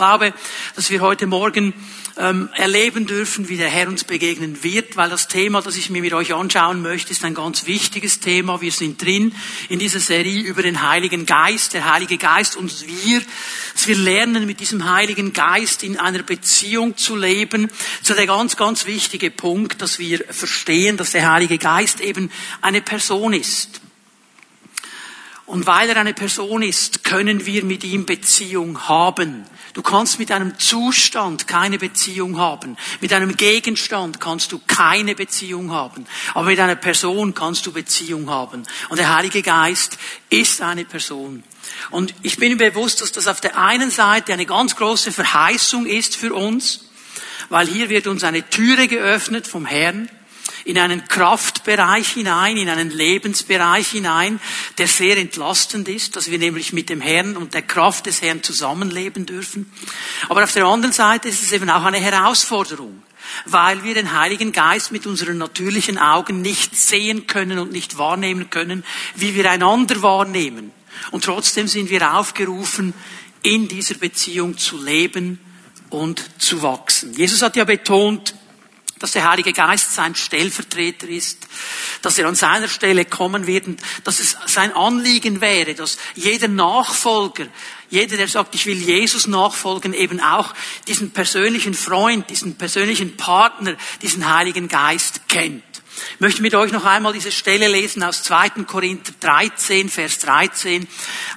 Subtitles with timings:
[0.00, 0.32] glaube,
[0.76, 1.74] dass wir heute Morgen
[2.16, 6.00] ähm, erleben dürfen, wie der Herr uns begegnen wird, weil das Thema, das ich mir
[6.00, 8.62] mit euch anschauen möchte, ist ein ganz wichtiges Thema.
[8.62, 9.34] Wir sind drin
[9.68, 13.20] in dieser Serie über den Heiligen Geist, der Heilige Geist und wir,
[13.74, 17.70] dass wir lernen, mit diesem Heiligen Geist in einer Beziehung zu leben.
[18.00, 22.30] So der ganz, ganz wichtige Punkt, dass wir verstehen, dass der Heilige Geist eben
[22.62, 23.82] eine Person ist.
[25.50, 29.44] Und weil er eine Person ist, können wir mit ihm Beziehung haben.
[29.72, 32.76] Du kannst mit einem Zustand keine Beziehung haben.
[33.00, 36.06] Mit einem Gegenstand kannst du keine Beziehung haben.
[36.34, 38.62] Aber mit einer Person kannst du Beziehung haben.
[38.90, 41.42] Und der Heilige Geist ist eine Person.
[41.90, 45.84] Und ich bin mir bewusst, dass das auf der einen Seite eine ganz große Verheißung
[45.84, 46.90] ist für uns,
[47.48, 50.08] weil hier wird uns eine Türe geöffnet vom Herrn
[50.70, 54.40] in einen Kraftbereich hinein, in einen Lebensbereich hinein,
[54.78, 58.42] der sehr entlastend ist, dass wir nämlich mit dem Herrn und der Kraft des Herrn
[58.42, 59.70] zusammenleben dürfen.
[60.28, 63.02] Aber auf der anderen Seite ist es eben auch eine Herausforderung
[63.44, 68.50] weil wir den Heiligen Geist mit unseren natürlichen Augen nicht sehen können und nicht wahrnehmen
[68.50, 68.82] können,
[69.14, 70.72] wie wir einander wahrnehmen.
[71.12, 72.92] Und trotzdem sind wir aufgerufen,
[73.42, 75.38] in dieser Beziehung zu leben
[75.90, 77.14] und zu wachsen.
[77.14, 78.34] Jesus hat ja betont,
[79.00, 81.48] dass der Heilige Geist sein Stellvertreter ist,
[82.02, 86.48] dass er an seiner Stelle kommen wird und dass es sein Anliegen wäre, dass jeder
[86.48, 87.46] Nachfolger,
[87.88, 90.54] jeder, der sagt, ich will Jesus nachfolgen, eben auch
[90.86, 95.64] diesen persönlichen Freund, diesen persönlichen Partner, diesen Heiligen Geist kennt.
[96.14, 98.50] Ich möchte mit euch noch einmal diese Stelle lesen aus 2.
[98.66, 100.86] Korinther 13, Vers 13,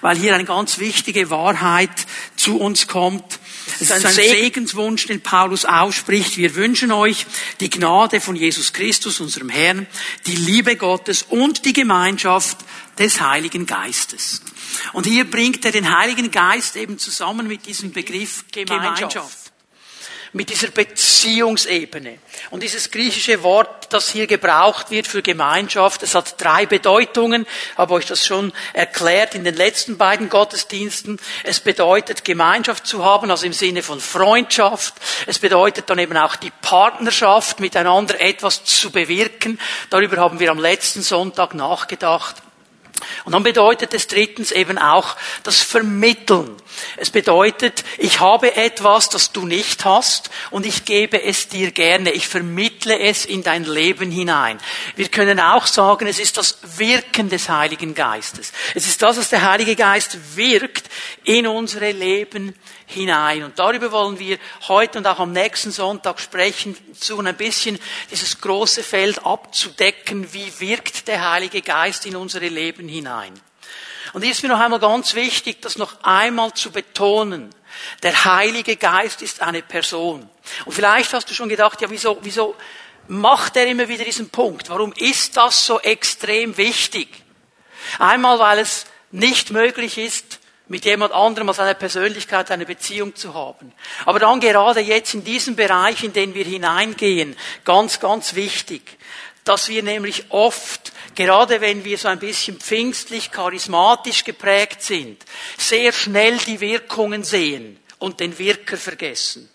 [0.02, 2.05] weil hier eine ganz wichtige Wahrheit
[2.36, 3.39] zu uns kommt.
[3.67, 6.38] Es ist ein Segenswunsch, den Paulus ausspricht.
[6.38, 7.25] Wir wünschen euch
[7.59, 9.88] die Gnade von Jesus Christus, unserem Herrn,
[10.25, 12.58] die Liebe Gottes und die Gemeinschaft
[12.97, 14.42] des Heiligen Geistes.
[14.94, 19.42] Und hier bringt er den Heiligen Geist eben zusammen mit diesem Begriff Gemeinschaft
[20.34, 22.17] mit dieser Beziehungsebene.
[22.50, 27.45] Und dieses griechische Wort, das hier gebraucht wird für Gemeinschaft, es hat drei Bedeutungen,
[27.77, 31.20] habe euch das schon erklärt in den letzten beiden Gottesdiensten.
[31.43, 34.95] Es bedeutet Gemeinschaft zu haben, also im Sinne von Freundschaft.
[35.27, 39.60] Es bedeutet dann eben auch die Partnerschaft, miteinander etwas zu bewirken.
[39.92, 42.38] Darüber haben wir am letzten Sonntag nachgedacht.
[43.26, 46.55] Und dann bedeutet es drittens eben auch das Vermitteln.
[46.98, 52.11] Es bedeutet, ich habe etwas, das du nicht hast und ich gebe es dir gerne.
[52.11, 54.60] Ich vermittle es in dein Leben hinein.
[54.95, 58.54] Wir können auch sagen, es ist das Wirken des Heiligen Geistes.
[58.76, 60.89] Es ist das, was der Heilige Geist wirkt
[61.23, 63.44] in unsere Leben hinein.
[63.44, 67.80] Und darüber wollen wir heute und auch am nächsten Sonntag sprechen, versuchen ein bisschen
[68.11, 70.34] dieses große Feld abzudecken.
[70.34, 73.34] Wie wirkt der Heilige Geist in unsere Leben hinein?
[74.13, 77.49] Und hier ist mir noch einmal ganz wichtig, das noch einmal zu betonen.
[78.03, 80.29] Der Heilige Geist ist eine Person.
[80.65, 82.55] Und vielleicht hast du schon gedacht, ja, wieso, wieso
[83.07, 84.69] macht er immer wieder diesen Punkt?
[84.69, 87.09] Warum ist das so extrem wichtig?
[87.99, 93.33] Einmal, weil es nicht möglich ist, mit jemand anderem als einer Persönlichkeit eine Beziehung zu
[93.33, 93.71] haben.
[94.05, 98.97] Aber dann gerade jetzt in diesem Bereich, in den wir hineingehen, ganz, ganz wichtig,
[99.43, 100.83] dass wir nämlich oft,
[101.15, 105.23] gerade wenn wir so ein bisschen pfingstlich, charismatisch geprägt sind,
[105.57, 109.49] sehr schnell die Wirkungen sehen und den Wirker vergessen.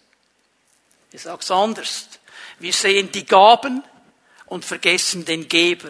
[1.12, 2.08] Ich sag's anders.
[2.58, 3.82] Wir sehen die Gaben
[4.46, 5.88] und vergessen den Geber.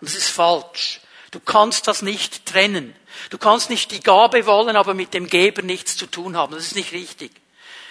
[0.00, 1.00] Und das ist falsch.
[1.30, 2.94] Du kannst das nicht trennen.
[3.30, 6.54] Du kannst nicht die Gabe wollen, aber mit dem Geber nichts zu tun haben.
[6.54, 7.32] Das ist nicht richtig.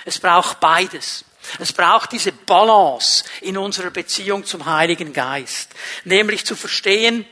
[0.06, 1.24] Es braucht beides.
[1.58, 5.74] Es braucht diese Balance in unserer Beziehung zum Heiligen Geist.
[6.04, 7.26] Nämlich zu verstehen,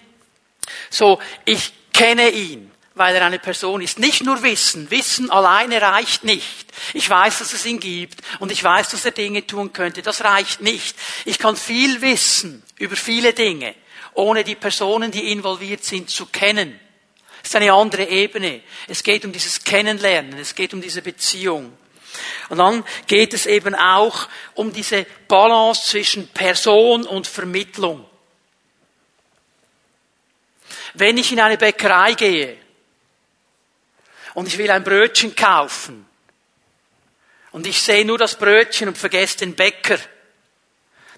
[0.90, 4.00] so, ich kenne ihn, weil er eine Person ist.
[4.00, 4.90] Nicht nur Wissen.
[4.92, 6.66] Wissen alleine reicht nicht.
[6.94, 10.02] Ich weiß, dass es ihn gibt und ich weiß, dass er Dinge tun könnte.
[10.02, 10.96] Das reicht nicht.
[11.26, 13.76] Ich kann viel wissen über viele Dinge,
[14.14, 16.80] ohne die Personen, die involviert sind, zu kennen.
[17.42, 18.62] Das ist eine andere Ebene.
[18.88, 21.78] Es geht um dieses Kennenlernen, es geht um diese Beziehung.
[22.50, 28.06] Und dann geht es eben auch um diese Balance zwischen Person und Vermittlung.
[30.94, 32.58] Wenn ich in eine Bäckerei gehe
[34.34, 36.08] und ich will ein Brötchen kaufen
[37.52, 40.00] und ich sehe nur das Brötchen und vergesse den Bäcker,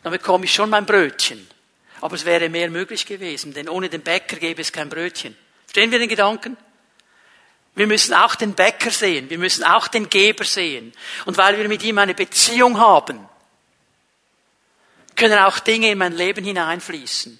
[0.03, 1.47] dann bekomme ich schon mein Brötchen.
[2.01, 5.35] Aber es wäre mehr möglich gewesen, denn ohne den Bäcker gäbe es kein Brötchen.
[5.65, 6.57] Verstehen wir den Gedanken?
[7.79, 10.91] Wir müssen auch den Bäcker sehen, wir müssen auch den Geber sehen.
[11.23, 13.25] Und weil wir mit ihm eine Beziehung haben,
[15.15, 17.39] können auch Dinge in mein Leben hineinfließen.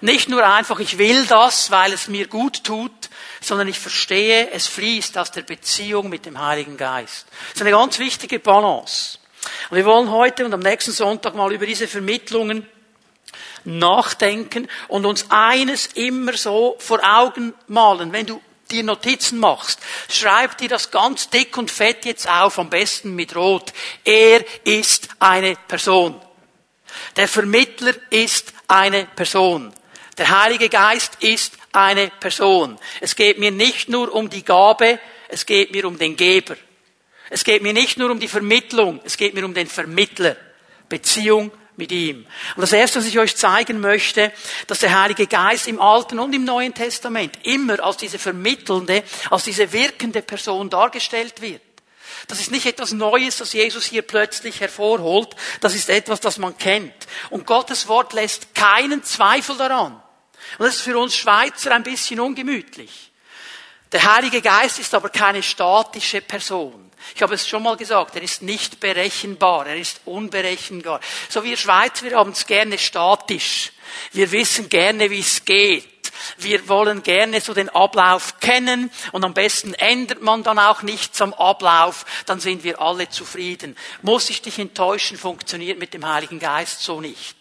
[0.00, 3.10] Nicht nur einfach, ich will das, weil es mir gut tut,
[3.42, 7.26] sondern ich verstehe, es fließt aus der Beziehung mit dem Heiligen Geist.
[7.50, 9.18] Das ist eine ganz wichtige Balance.
[9.68, 12.66] Und wir wollen heute und am nächsten Sonntag mal über diese Vermittlungen
[13.64, 18.10] nachdenken und uns eines immer so vor Augen malen.
[18.10, 18.40] Wenn du
[18.70, 23.36] dir Notizen machst, schreib dir das ganz dick und fett jetzt auf, am besten mit
[23.36, 23.72] Rot.
[24.04, 26.20] Er ist eine Person.
[27.16, 29.72] Der Vermittler ist eine Person.
[30.18, 32.78] Der Heilige Geist ist eine Person.
[33.00, 36.56] Es geht mir nicht nur um die Gabe, es geht mir um den Geber.
[37.30, 40.36] Es geht mir nicht nur um die Vermittlung, es geht mir um den Vermittler.
[40.88, 42.26] Beziehung mit ihm.
[42.56, 44.32] Und das erste, was ich euch zeigen möchte,
[44.66, 49.44] dass der Heilige Geist im Alten und im Neuen Testament immer als diese vermittelnde, als
[49.44, 51.62] diese wirkende Person dargestellt wird.
[52.28, 55.34] Das ist nicht etwas Neues, das Jesus hier plötzlich hervorholt.
[55.60, 56.94] Das ist etwas, das man kennt.
[57.30, 60.00] Und Gottes Wort lässt keinen Zweifel daran.
[60.58, 63.12] Und das ist für uns Schweizer ein bisschen ungemütlich.
[63.92, 66.83] Der Heilige Geist ist aber keine statische Person.
[67.14, 71.00] Ich habe es schon mal gesagt, er ist nicht berechenbar, er ist unberechenbar.
[71.28, 73.72] So wir Schweizer, wir haben es gerne statisch.
[74.12, 75.84] Wir wissen gerne, wie es geht.
[76.38, 81.20] Wir wollen gerne so den Ablauf kennen und am besten ändert man dann auch nichts
[81.20, 83.76] am Ablauf, dann sind wir alle zufrieden.
[84.02, 87.36] Muss ich dich enttäuschen, funktioniert mit dem Heiligen Geist so nicht.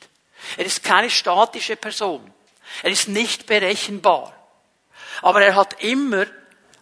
[0.58, 2.34] Er ist keine statische Person.
[2.82, 4.34] Er ist nicht berechenbar.
[5.22, 6.26] Aber er hat immer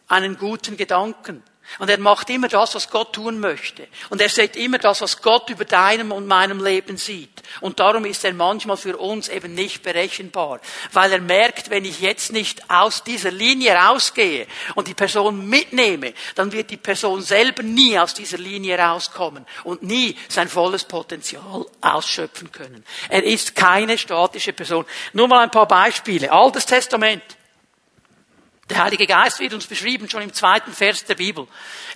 [0.07, 1.43] einen guten Gedanken.
[1.79, 3.87] Und er macht immer das, was Gott tun möchte.
[4.09, 7.41] Und er sieht immer das, was Gott über deinem und meinem Leben sieht.
[7.61, 10.59] Und darum ist er manchmal für uns eben nicht berechenbar.
[10.91, 16.13] Weil er merkt, wenn ich jetzt nicht aus dieser Linie rausgehe und die Person mitnehme,
[16.35, 21.65] dann wird die Person selber nie aus dieser Linie rauskommen und nie sein volles Potenzial
[21.81, 22.83] ausschöpfen können.
[23.09, 24.85] Er ist keine statische Person.
[25.13, 26.31] Nur mal ein paar Beispiele.
[26.31, 27.23] Altes Testament.
[28.71, 31.45] Der Heilige Geist wird uns beschrieben schon im zweiten Vers der Bibel.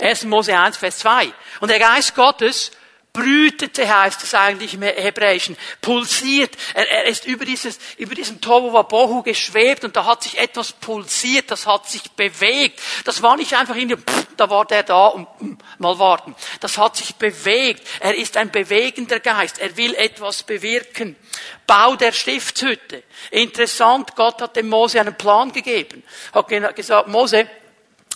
[0.01, 0.25] 1.
[0.25, 1.31] Mose 1, Vers 2.
[1.62, 2.72] Und der Geist Gottes
[3.15, 6.51] brütete, heißt es eigentlich im Hebräischen, pulsiert.
[6.73, 10.73] Er, er ist über dieses, über diesen Tohu Wabohu geschwebt und da hat sich etwas
[10.73, 12.79] pulsiert, das hat sich bewegt.
[13.06, 16.35] Das war nicht einfach in pff, da war der da und pff, mal warten.
[16.59, 17.88] Das hat sich bewegt.
[18.01, 19.59] Er ist ein bewegender Geist.
[19.59, 21.15] Er will etwas bewirken.
[21.65, 23.03] Bau der Stiftshütte.
[23.31, 26.03] Interessant, Gott hat dem Mose einen Plan gegeben.
[26.33, 27.50] Hat gesagt, Mose,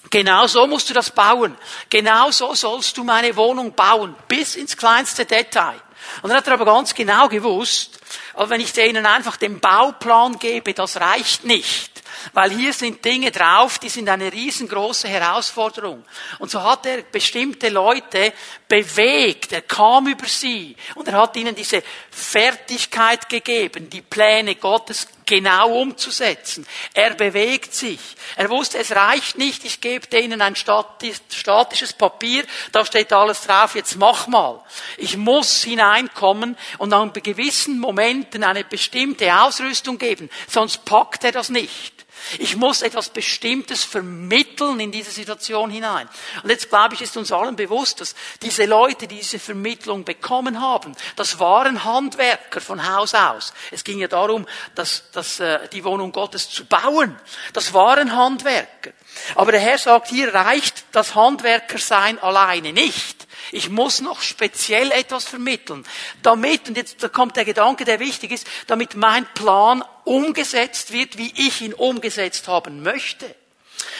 [0.09, 1.55] Genau so musst du das bauen.
[1.89, 4.15] Genau so sollst du meine Wohnung bauen.
[4.27, 5.79] Bis ins kleinste Detail.
[6.21, 7.99] Und dann hat er aber ganz genau gewusst,
[8.33, 12.01] aber wenn ich denen einfach den Bauplan gebe, das reicht nicht.
[12.33, 16.03] Weil hier sind Dinge drauf, die sind eine riesengroße Herausforderung.
[16.39, 18.33] Und so hat er bestimmte Leute
[18.67, 25.07] bewegt, er kam über sie und er hat ihnen diese Fertigkeit gegeben, die Pläne Gottes
[25.29, 26.65] genau umzusetzen.
[26.95, 27.99] Er bewegt sich.
[28.35, 33.75] Er wusste, es reicht nicht, ich gebe denen ein statisches Papier, da steht alles drauf,
[33.75, 34.59] jetzt mach mal.
[34.97, 41.49] Ich muss hineinkommen und an gewissen Momenten eine bestimmte Ausrüstung geben, sonst packt er das
[41.49, 41.93] nicht.
[42.37, 46.07] Ich muss etwas Bestimmtes vermitteln in diese Situation hinein.
[46.43, 50.61] Und jetzt glaube ich, ist uns allen bewusst, dass diese Leute, die diese Vermittlung bekommen
[50.61, 53.53] haben, das waren Handwerker von Haus aus.
[53.71, 54.45] Es ging ja darum,
[54.75, 57.19] dass, dass, äh, die Wohnung Gottes zu bauen.
[57.53, 58.91] Das waren Handwerker.
[59.35, 63.18] Aber der Herr sagt, hier reicht das Handwerkersein alleine nicht.
[63.51, 65.85] Ich muss noch speziell etwas vermitteln,
[66.21, 71.33] damit, und jetzt kommt der Gedanke, der wichtig ist, damit mein Plan umgesetzt wird, wie
[71.35, 73.35] ich ihn umgesetzt haben möchte.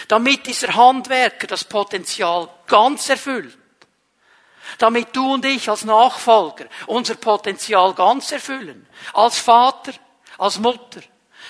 [0.08, 3.58] Damit dieser Handwerker das Potenzial ganz erfüllt.
[4.78, 8.88] Damit du und ich als Nachfolger unser Potenzial ganz erfüllen.
[9.14, 9.94] Als Vater,
[10.38, 11.02] als Mutter,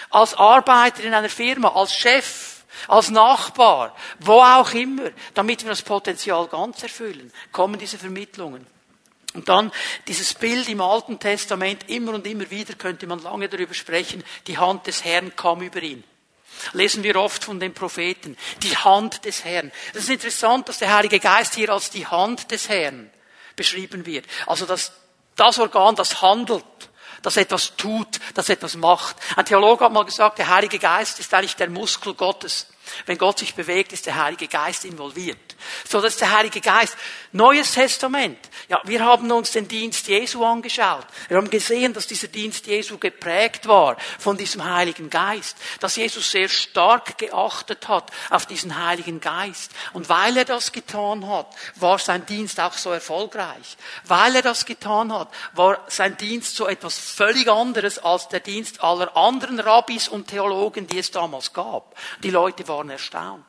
[0.09, 5.81] als Arbeiter in einer Firma, als Chef, als Nachbar, wo auch immer, damit wir das
[5.81, 8.65] Potenzial ganz erfüllen, kommen diese Vermittlungen.
[9.33, 9.71] Und dann
[10.07, 14.57] dieses Bild im Alten Testament, immer und immer wieder könnte man lange darüber sprechen, die
[14.57, 16.03] Hand des Herrn kam über ihn.
[16.73, 19.71] Lesen wir oft von den Propheten, die Hand des Herrn.
[19.93, 23.09] Das ist interessant, dass der Heilige Geist hier als die Hand des Herrn
[23.55, 24.25] beschrieben wird.
[24.47, 24.91] Also das,
[25.35, 26.65] das Organ, das handelt
[27.21, 29.15] das etwas tut, das etwas macht.
[29.35, 32.67] Ein Theologe hat mal gesagt, der Heilige Geist ist eigentlich der Muskel Gottes.
[33.05, 35.55] Wenn Gott sich bewegt, ist der Heilige Geist involviert.
[35.87, 36.97] So, das ist der Heilige Geist.
[37.31, 38.48] Neues Testament.
[38.69, 41.07] Ja, wir haben uns den Dienst Jesu angeschaut.
[41.27, 45.57] Wir haben gesehen, dass dieser Dienst Jesu geprägt war von diesem Heiligen Geist.
[45.79, 49.71] Dass Jesus sehr stark geachtet hat auf diesen Heiligen Geist.
[49.93, 51.47] Und weil er das getan hat,
[51.77, 53.75] war sein Dienst auch so erfolgreich.
[54.05, 58.83] Weil er das getan hat, war sein Dienst so etwas völlig anderes als der Dienst
[58.83, 61.95] aller anderen Rabbis und Theologen, die es damals gab.
[62.21, 63.43] Die Leute waren erstaunt.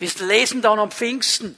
[0.00, 1.56] Wir lesen dann am Pfingsten,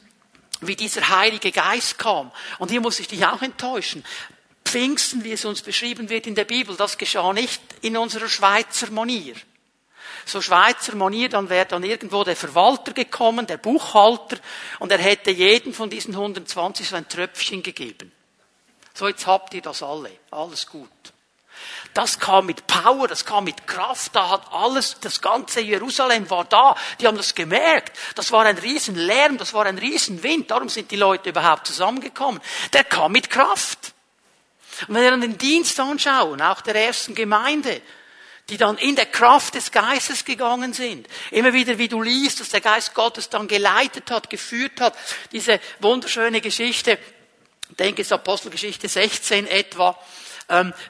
[0.61, 2.31] wie dieser Heilige Geist kam.
[2.59, 4.05] Und hier muss ich dich auch enttäuschen.
[4.65, 8.91] Pfingsten, wie es uns beschrieben wird in der Bibel, das geschah nicht in unserer Schweizer
[8.91, 9.35] Manier.
[10.27, 14.37] So Schweizer Manier, dann wäre dann irgendwo der Verwalter gekommen, der Buchhalter,
[14.79, 18.13] und er hätte jedem von diesen 120 so ein Tröpfchen gegeben.
[18.95, 20.11] So, jetzt habt ihr das alle.
[20.31, 20.89] Alles gut.
[21.95, 26.45] Das kam mit Power, das kam mit Kraft, da hat alles, das ganze Jerusalem war
[26.45, 26.77] da.
[27.01, 27.97] Die haben das gemerkt.
[28.15, 30.51] Das war ein Riesenlärm, das war ein Riesenwind.
[30.51, 32.41] Darum sind die Leute überhaupt zusammengekommen.
[32.73, 33.93] Der kam mit Kraft.
[34.87, 37.83] Und wenn wir dann den Dienst anschauen, auch der ersten Gemeinde,
[38.51, 41.07] die dann in der Kraft des Geistes gegangen sind.
[41.31, 44.97] Immer wieder, wie du liest, dass der Geist Gottes dann geleitet hat, geführt hat.
[45.33, 46.99] Diese wunderschöne Geschichte,
[47.69, 49.97] ich denke es Apostelgeschichte 16 etwa,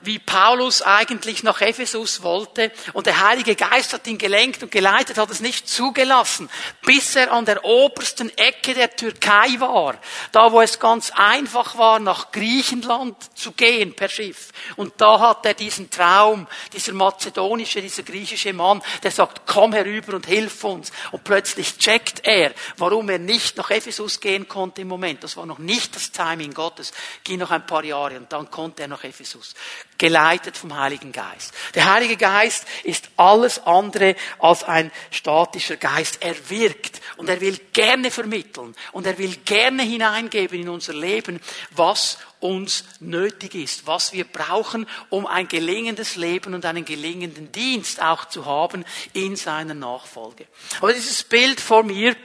[0.03, 5.19] wie Paulus eigentlich nach Ephesus wollte und der Heilige Geist hat ihn gelenkt und geleitet,
[5.19, 6.49] hat es nicht zugelassen,
[6.83, 9.97] bis er an der obersten Ecke der Türkei war,
[10.33, 14.49] da wo es ganz einfach war, nach Griechenland zu gehen per Schiff.
[14.77, 20.15] Und da hat er diesen Traum, dieser mazedonische, dieser griechische Mann, der sagt, komm herüber
[20.15, 20.91] und hilf uns.
[21.11, 25.23] Und plötzlich checkt er, warum er nicht nach Ephesus gehen konnte im Moment.
[25.23, 26.93] Das war noch nicht das Timing Gottes.
[27.25, 29.50] Ging noch ein paar Jahre und dann konnte er nach Ephesus
[29.99, 31.53] geleitet vom Heiligen Geist.
[31.75, 36.19] Der Heilige Geist ist alles andere als ein statischer Geist.
[36.23, 41.39] Er wirkt und er will gerne vermitteln und er will gerne hineingeben in unser Leben,
[41.71, 48.01] was uns nötig ist, was wir brauchen, um ein gelingendes Leben und einen gelingenden Dienst
[48.01, 50.47] auch zu haben in seiner Nachfolge.
[50.79, 52.17] Aber dieses Bild vor mir,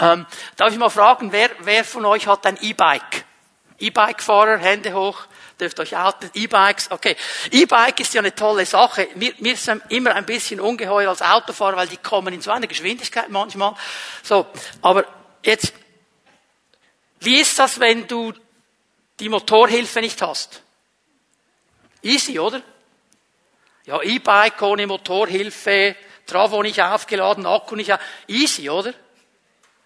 [0.00, 0.26] ähm,
[0.56, 3.24] darf ich mal fragen, wer, wer von euch hat ein E-Bike?
[3.78, 5.26] E-Bike-Fahrer, Hände hoch
[5.58, 6.30] dürft euch outen.
[6.34, 7.16] E-Bikes, okay.
[7.50, 9.08] E-Bike ist ja eine tolle Sache.
[9.14, 12.66] Mir, mir ist immer ein bisschen ungeheuer als Autofahrer, weil die kommen in so einer
[12.66, 13.74] Geschwindigkeit manchmal.
[14.22, 14.46] So,
[14.82, 15.04] aber
[15.42, 15.72] jetzt,
[17.20, 18.32] wie ist das, wenn du
[19.18, 20.62] die Motorhilfe nicht hast?
[22.02, 22.62] Easy, oder?
[23.84, 25.96] Ja, E-Bike ohne Motorhilfe,
[26.26, 28.00] Travo nicht aufgeladen, Akku nicht auf.
[28.26, 28.92] Easy, oder?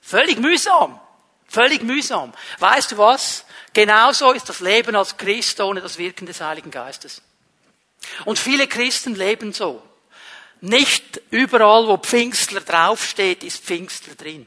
[0.00, 0.98] Völlig mühsam.
[1.46, 2.32] Völlig mühsam.
[2.58, 3.44] Weißt du was?
[3.72, 7.22] Genauso ist das Leben als Christ ohne das Wirken des Heiligen Geistes.
[8.24, 9.82] Und viele Christen leben so.
[10.60, 14.46] Nicht überall, wo Pfingstler draufsteht, ist Pfingstler drin.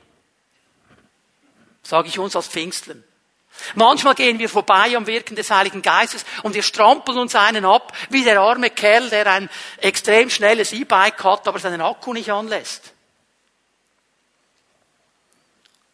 [1.81, 3.03] Sage ich uns als Pfingstlern.
[3.75, 7.95] Manchmal gehen wir vorbei am Wirken des Heiligen Geistes und wir strampeln uns einen ab,
[8.09, 12.93] wie der arme Kerl, der ein extrem schnelles E-Bike hat, aber seinen Akku nicht anlässt.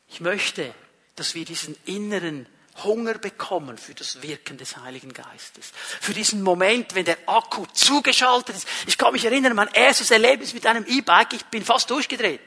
[0.09, 0.73] Ich möchte,
[1.15, 2.47] dass wir diesen inneren
[2.83, 5.71] Hunger bekommen für das Wirken des Heiligen Geistes.
[6.01, 8.67] Für diesen Moment, wenn der Akku zugeschaltet ist.
[8.87, 12.41] Ich kann mich erinnern, mein erstes Erlebnis mit einem E-Bike, ich bin fast durchgedreht.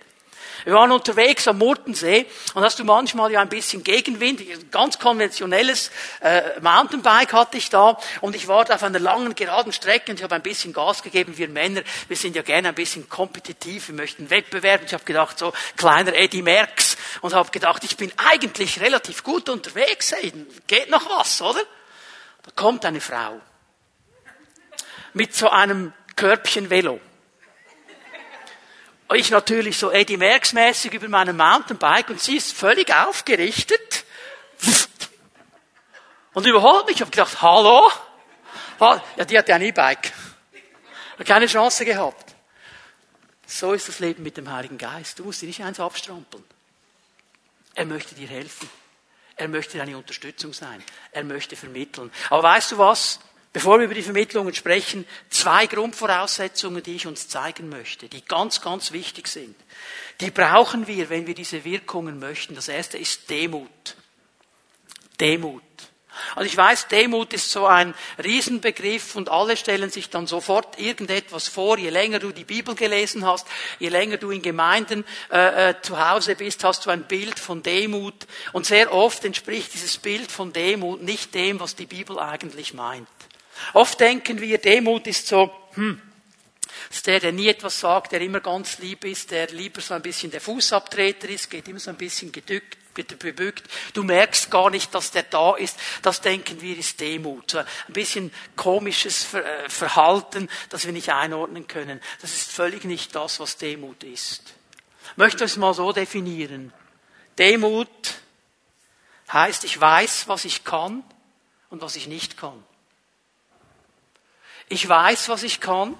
[0.64, 4.40] Wir waren unterwegs am Murtensee und hast du manchmal ja ein bisschen Gegenwind.
[4.40, 5.90] Ein ganz konventionelles
[6.20, 10.18] äh, Mountainbike hatte ich da und ich war da auf einer langen geraden Strecke und
[10.18, 11.36] ich habe ein bisschen Gas gegeben.
[11.36, 14.86] Wir Männer, wir sind ja gerne ein bisschen kompetitiv, wir möchten Wettbewerben.
[14.86, 19.48] Ich habe gedacht, so kleiner Eddie Merckx und habe gedacht, ich bin eigentlich relativ gut
[19.48, 20.12] unterwegs.
[20.12, 20.32] Ey,
[20.66, 21.60] geht noch was, oder?
[22.42, 23.40] Da kommt eine Frau
[25.12, 27.00] mit so einem Körbchen Velo
[29.14, 34.04] ich natürlich so Eddie Merckx mäßig über meinem Mountainbike und sie ist völlig aufgerichtet
[36.32, 36.96] und überholt mich.
[36.96, 37.90] Ich habe gedacht, hallo?
[39.16, 40.12] Ja, die hatte ein E-Bike.
[41.26, 42.34] Keine Chance gehabt.
[43.46, 45.18] So ist das Leben mit dem Heiligen Geist.
[45.18, 46.42] Du musst dir nicht eins abstrampeln.
[47.74, 48.68] Er möchte dir helfen.
[49.36, 50.82] Er möchte deine Unterstützung sein.
[51.12, 52.10] Er möchte vermitteln.
[52.30, 53.20] Aber weißt du was?
[53.52, 58.62] Bevor wir über die Vermittlungen sprechen, zwei Grundvoraussetzungen, die ich uns zeigen möchte, die ganz,
[58.62, 59.54] ganz wichtig sind.
[60.20, 62.54] Die brauchen wir, wenn wir diese Wirkungen möchten.
[62.54, 63.96] Das erste ist Demut.
[65.20, 65.62] Demut.
[66.34, 71.48] Also ich weiß, Demut ist so ein Riesenbegriff und alle stellen sich dann sofort irgendetwas
[71.48, 71.78] vor.
[71.78, 73.46] Je länger du die Bibel gelesen hast,
[73.78, 77.62] je länger du in Gemeinden äh, äh, zu Hause bist, hast du ein Bild von
[77.62, 78.26] Demut.
[78.52, 83.08] Und sehr oft entspricht dieses Bild von Demut nicht dem, was die Bibel eigentlich meint.
[83.72, 86.00] Oft denken wir, Demut ist so, hm,
[86.90, 90.02] ist der, der nie etwas sagt, der immer ganz lieb ist, der lieber so ein
[90.02, 92.78] bisschen der Fußabtreter ist, geht immer so ein bisschen gedückt.
[92.94, 93.64] gebückt.
[93.94, 95.78] Du merkst gar nicht, dass der da ist.
[96.02, 97.54] Das denken wir ist Demut.
[97.54, 102.02] Ein bisschen komisches äh, Verhalten, das wir nicht einordnen können.
[102.20, 104.42] Das ist völlig nicht das, was Demut ist.
[105.12, 106.72] Ich möchte es mal so definieren.
[107.38, 107.88] Demut
[109.32, 111.02] heißt, ich weiß, was ich kann
[111.70, 112.62] und was ich nicht kann.
[114.68, 115.96] Ich weiß, was ich kann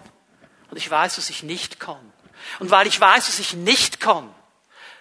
[0.71, 2.13] und ich weiß, was ich nicht kann.
[2.59, 4.33] Und weil ich weiß, was ich nicht kann,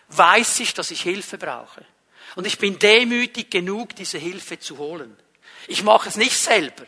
[0.10, 1.86] weiß ich, dass ich Hilfe brauche.
[2.36, 5.16] Und ich bin demütig genug, diese Hilfe zu holen.
[5.68, 6.86] Ich mache es nicht selber.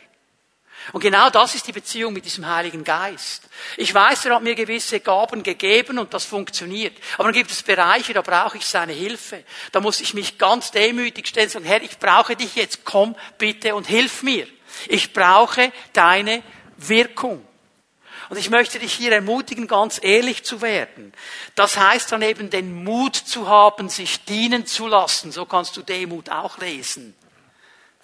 [0.92, 3.48] Und genau das ist die Beziehung mit diesem Heiligen Geist.
[3.78, 6.96] Ich weiß, er hat mir gewisse Gaben gegeben und das funktioniert.
[7.14, 9.44] Aber dann gibt es Bereiche, da brauche ich seine Hilfe.
[9.72, 13.16] Da muss ich mich ganz demütig stellen und sagen, Herr, ich brauche dich jetzt, komm
[13.38, 14.46] bitte und hilf mir.
[14.88, 16.42] Ich brauche deine
[16.76, 17.46] Wirkung.
[18.30, 21.12] Und ich möchte dich hier ermutigen, ganz ehrlich zu werden.
[21.54, 25.30] Das heißt dann eben den Mut zu haben, sich dienen zu lassen.
[25.30, 27.14] So kannst du Demut auch lesen.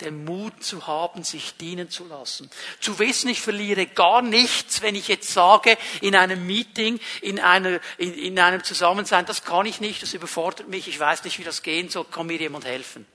[0.00, 2.50] Den Mut zu haben, sich dienen zu lassen.
[2.80, 7.80] Zu wissen, ich verliere gar nichts, wenn ich jetzt sage, in einem Meeting, in, einer,
[7.98, 11.44] in, in einem Zusammensein, das kann ich nicht, das überfordert mich, ich weiß nicht, wie
[11.44, 13.06] das gehen soll, kann mir jemand helfen.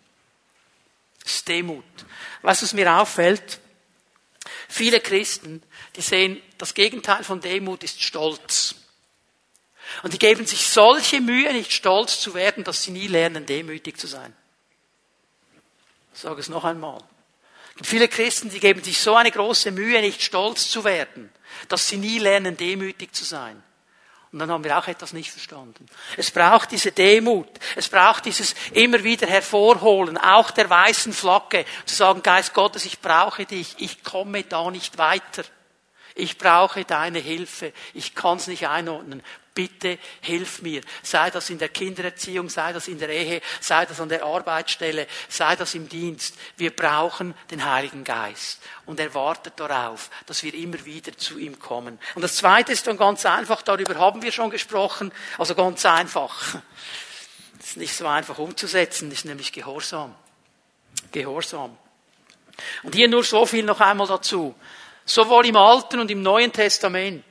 [1.23, 1.83] Das ist Demut.
[2.43, 3.59] Was es mir auffällt,
[4.75, 5.63] viele Christen
[5.95, 8.75] die sehen, das Gegenteil von Demut ist Stolz.
[10.03, 13.97] Und die geben sich solche Mühe, nicht stolz zu werden, dass sie nie lernen, demütig
[13.97, 14.35] zu sein.
[16.13, 17.01] Ich sage es noch einmal.
[17.79, 21.29] Es viele Christen, die geben sich so eine große Mühe, nicht stolz zu werden,
[21.69, 23.61] dass sie nie lernen, demütig zu sein.
[24.35, 25.85] Und dann haben wir auch etwas nicht verstanden.
[26.17, 27.47] Es braucht diese Demut.
[27.77, 32.99] Es braucht dieses immer wieder hervorholen, auch der weißen Flagge, zu sagen, Geist Gottes, ich
[32.99, 35.45] brauche dich, ich komme da nicht weiter.
[36.15, 37.71] Ich brauche deine Hilfe.
[37.93, 39.23] Ich kann es nicht einordnen.
[39.55, 40.81] Bitte hilf mir.
[41.01, 45.07] Sei das in der Kindererziehung, sei das in der Ehe, sei das an der Arbeitsstelle,
[45.29, 46.35] sei das im Dienst.
[46.57, 48.61] Wir brauchen den Heiligen Geist.
[48.85, 51.97] Und er wartet darauf, dass wir immer wieder zu ihm kommen.
[52.15, 56.57] Und das Zweite ist dann ganz einfach, darüber haben wir schon gesprochen, also ganz einfach.
[57.57, 60.13] Das ist nicht so einfach umzusetzen, ist nämlich Gehorsam.
[61.11, 61.75] Gehorsam.
[62.83, 64.53] Und hier nur so viel noch einmal dazu.
[65.03, 67.23] Sowohl im Alten und im Neuen Testament.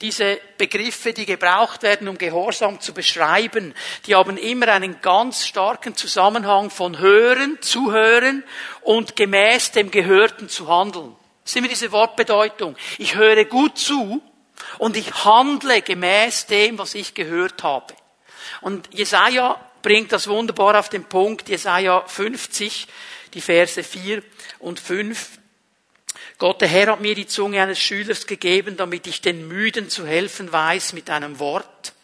[0.00, 3.74] Diese Begriffe, die gebraucht werden, um Gehorsam zu beschreiben,
[4.06, 8.44] die haben immer einen ganz starken Zusammenhang von Hören, Zuhören
[8.82, 11.16] und gemäß dem Gehörten zu handeln.
[11.44, 12.76] Das ist diese Wortbedeutung.
[12.98, 14.20] Ich höre gut zu
[14.78, 17.94] und ich handle gemäß dem, was ich gehört habe.
[18.60, 21.48] Und Jesaja bringt das wunderbar auf den Punkt.
[21.48, 22.88] Jesaja 50,
[23.34, 24.22] die Verse 4
[24.58, 25.38] und 5.
[26.38, 30.06] Gott, der Herr hat mir die Zunge eines Schülers gegeben, damit ich den Müden zu
[30.06, 31.94] helfen weiß mit einem Wort.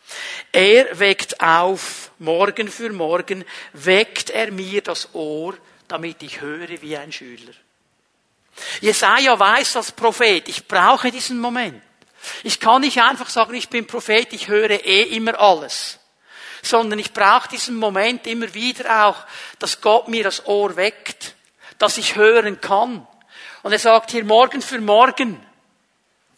[0.53, 5.55] Er weckt auf, morgen für morgen, weckt er mir das Ohr,
[5.89, 7.53] damit ich höre wie ein Schüler.
[8.81, 11.83] Jesaja weiß als Prophet, ich brauche diesen Moment.
[12.43, 15.99] Ich kann nicht einfach sagen, ich bin Prophet, ich höre eh immer alles.
[16.63, 19.17] Sondern ich brauche diesen Moment immer wieder auch,
[19.59, 21.35] dass Gott mir das Ohr weckt,
[21.79, 23.07] dass ich hören kann.
[23.63, 25.45] Und er sagt hier, morgen für morgen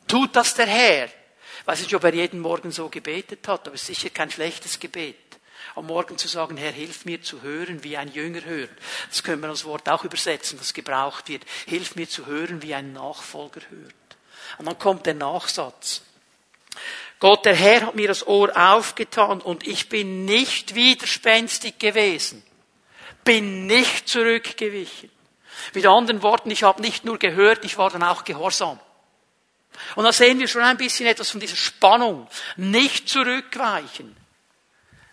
[0.06, 1.06] tut das der Herr.
[1.06, 4.30] Ich weiß nicht, ob er jeden Morgen so gebetet hat, aber es ist sicher kein
[4.30, 5.16] schlechtes Gebet.
[5.76, 8.70] Am Morgen zu sagen, Herr, hilf mir zu hören, wie ein Jünger hört.
[9.08, 11.44] Das können wir als Wort auch übersetzen, das gebraucht wird.
[11.66, 13.94] Hilf mir zu hören, wie ein Nachfolger hört.
[14.58, 16.02] Und dann kommt der Nachsatz.
[17.18, 22.44] Gott, der Herr hat mir das Ohr aufgetan und ich bin nicht widerspenstig gewesen,
[23.24, 25.10] bin nicht zurückgewichen.
[25.74, 28.78] Mit anderen Worten, ich habe nicht nur gehört, ich war dann auch gehorsam.
[29.96, 32.28] Und da sehen wir schon ein bisschen etwas von dieser Spannung.
[32.56, 34.16] Nicht zurückweichen.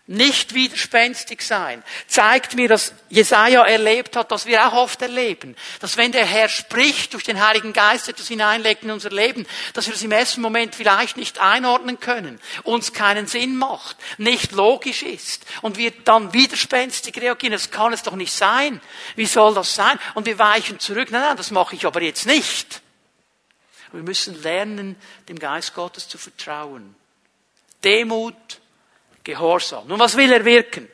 [0.07, 1.83] Nicht widerspenstig sein.
[2.07, 5.55] Zeigt mir, dass Jesaja erlebt hat, dass wir auch oft erleben.
[5.79, 9.85] Dass wenn der Herr spricht, durch den Heiligen Geist etwas hineinlegt in unser Leben, dass
[9.85, 15.03] wir es im ersten Moment vielleicht nicht einordnen können, uns keinen Sinn macht, nicht logisch
[15.03, 17.53] ist und wir dann widerspenstig reagieren.
[17.53, 18.81] Das kann es doch nicht sein.
[19.15, 19.99] Wie soll das sein?
[20.15, 21.11] Und wir weichen zurück.
[21.11, 22.81] Nein, nein, das mache ich aber jetzt nicht.
[23.91, 24.95] Wir müssen lernen,
[25.29, 26.95] dem Geist Gottes zu vertrauen.
[27.83, 28.60] Demut,
[29.23, 29.87] Gehorsam.
[29.87, 30.87] Nun, was will er wirken?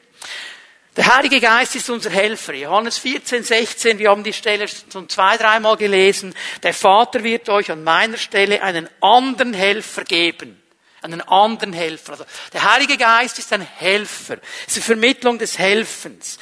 [0.95, 2.53] Der Heilige Geist ist unser Helfer.
[2.53, 6.33] Johannes 14, 16, wir haben die Stelle schon zwei, dreimal gelesen.
[6.63, 10.61] Der Vater wird euch an meiner Stelle einen anderen Helfer geben.
[11.01, 12.13] einen anderen Helfer.
[12.13, 14.39] Also der Heilige Geist ist ein Helfer.
[14.65, 16.39] Es ist eine Vermittlung des Helfens.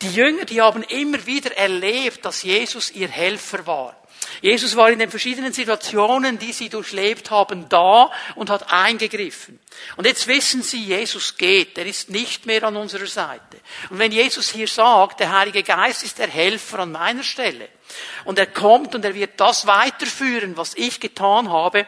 [0.00, 3.96] Die Jünger, die haben immer wieder erlebt, dass Jesus ihr Helfer war.
[4.40, 9.58] Jesus war in den verschiedenen Situationen, die sie durchlebt haben, da und hat eingegriffen.
[9.96, 13.58] Und jetzt wissen sie, Jesus geht, er ist nicht mehr an unserer Seite.
[13.90, 17.68] Und wenn Jesus hier sagt, der Heilige Geist ist der Helfer an meiner Stelle,
[18.24, 21.86] und er kommt und er wird das weiterführen, was ich getan habe,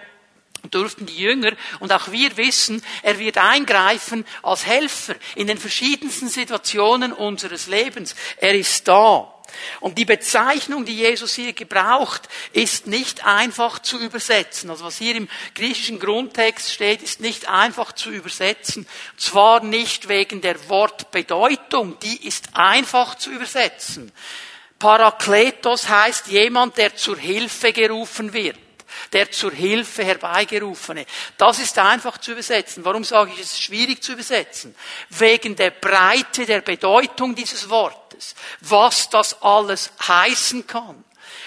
[0.70, 6.28] durften die Jünger und auch wir wissen, er wird eingreifen als Helfer in den verschiedensten
[6.28, 8.14] Situationen unseres Lebens.
[8.38, 9.32] Er ist da.
[9.80, 14.70] Und die Bezeichnung, die Jesus hier gebraucht, ist nicht einfach zu übersetzen.
[14.70, 18.86] Also was hier im griechischen Grundtext steht, ist nicht einfach zu übersetzen.
[19.16, 24.12] Zwar nicht wegen der Wortbedeutung, die ist einfach zu übersetzen.
[24.78, 28.56] Parakletos heißt jemand, der zur Hilfe gerufen wird
[29.12, 31.06] der zur Hilfe herbeigerufene.
[31.36, 32.84] Das ist einfach zu übersetzen.
[32.84, 34.74] Warum sage ich, es ist schwierig zu übersetzen?
[35.10, 38.34] Wegen der Breite der Bedeutung dieses Wortes.
[38.60, 41.04] Was das alles heißen kann.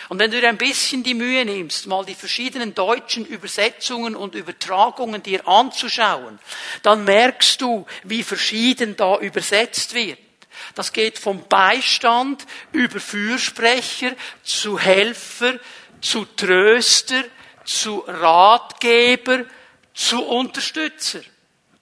[0.10, 4.36] Und wenn du dir ein bisschen die Mühe nimmst, mal die verschiedenen deutschen Übersetzungen und
[4.36, 6.40] Übertragungen dir anzuschauen,
[6.84, 10.20] dann merkst du, wie verschieden da übersetzt wird.
[10.76, 15.60] Das geht vom Beistand über Fürsprecher zu Helfer,
[16.02, 17.24] zu Tröster,
[17.66, 19.46] zu Ratgeber,
[19.94, 21.22] zu Unterstützer.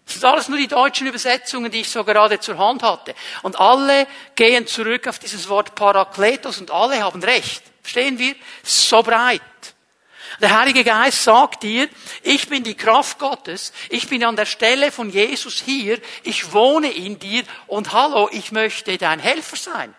[0.06, 3.16] Das sind alles nur die deutschen Übersetzungen, die ich so gerade zur Hand hatte.
[3.44, 7.64] Und alle gehen zurück auf dieses Wort Parakletos und alle haben recht.
[7.82, 8.36] Verstehen wir?
[8.64, 9.42] So breit.
[10.42, 11.88] Der Heilige Geist sagt dir,
[12.24, 16.92] ich bin die Kraft Gottes, ich bin an der Stelle von Jesus hier, ich wohne
[16.92, 19.94] in dir und hallo, ich möchte dein Helfer sein.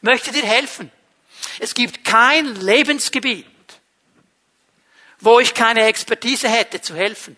[0.00, 0.90] Möchte dir helfen.
[1.58, 3.46] Es gibt kein Lebensgebiet,
[5.26, 7.36] wo ich keine Expertise hätte zu helfen.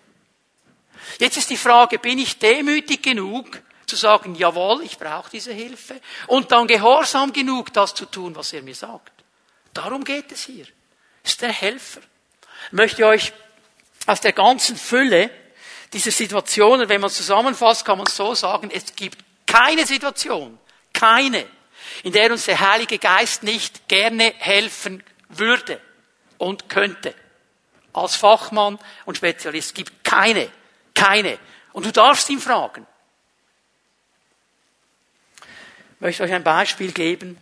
[1.18, 5.98] Jetzt ist die Frage, bin ich demütig genug zu sagen, jawohl, ich brauche diese Hilfe
[6.26, 9.12] und dann gehorsam genug, das zu tun, was er mir sagt.
[9.72, 10.66] Darum geht es hier.
[11.24, 12.02] Ist der Helfer.
[12.66, 13.32] Ich möchte euch
[14.06, 15.30] aus der ganzen Fülle
[15.94, 20.58] dieser Situationen, wenn man zusammenfasst, kann man so sagen, es gibt keine Situation,
[20.92, 21.46] keine,
[22.02, 25.80] in der uns der Heilige Geist nicht gerne helfen würde
[26.36, 27.14] und könnte
[27.98, 29.68] als Fachmann und Spezialist.
[29.68, 30.50] Es gibt keine,
[30.94, 31.38] keine.
[31.72, 32.86] Und du darfst ihn fragen.
[35.94, 37.38] Ich möchte euch ein Beispiel geben.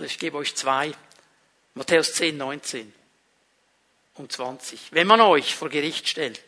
[0.00, 0.92] Ich gebe euch zwei.
[1.74, 2.92] Matthäus 10, 19
[4.18, 4.80] und 20.
[4.90, 6.40] Wenn man euch vor Gericht stellt,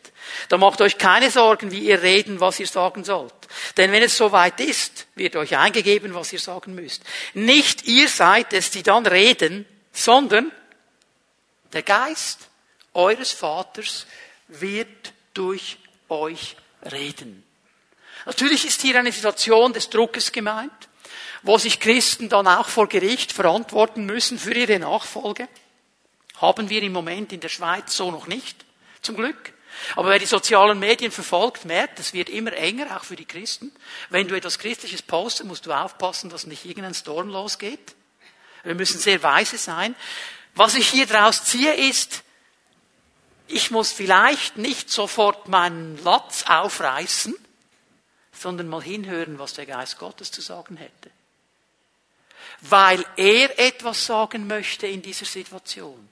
[0.49, 3.33] dann macht euch keine Sorgen, wie ihr reden, was ihr sagen sollt.
[3.77, 7.03] Denn wenn es soweit ist, wird euch eingegeben, was ihr sagen müsst.
[7.33, 10.51] Nicht ihr seid es, die dann reden, sondern
[11.73, 12.49] der Geist
[12.93, 14.05] eures Vaters
[14.47, 15.77] wird durch
[16.09, 16.55] euch
[16.91, 17.43] reden.
[18.25, 20.71] Natürlich ist hier eine Situation des Druckes gemeint,
[21.43, 25.47] wo sich Christen dann auch vor Gericht verantworten müssen für ihre Nachfolge.
[26.37, 28.65] Haben wir im Moment in der Schweiz so noch nicht,
[29.01, 29.53] zum Glück.
[29.95, 33.71] Aber wer die sozialen Medien verfolgt, merkt, es wird immer enger, auch für die Christen.
[34.09, 37.95] Wenn du etwas Christliches postest, musst du aufpassen, dass nicht irgendein Storm losgeht.
[38.63, 39.95] Wir müssen sehr weise sein.
[40.53, 42.23] Was ich hier daraus ziehe, ist,
[43.51, 47.35] ich muss vielleicht nicht sofort meinen Latz aufreißen,
[48.31, 51.11] sondern mal hinhören, was der Geist Gottes zu sagen hätte.
[52.61, 56.09] Weil er etwas sagen möchte in dieser Situation.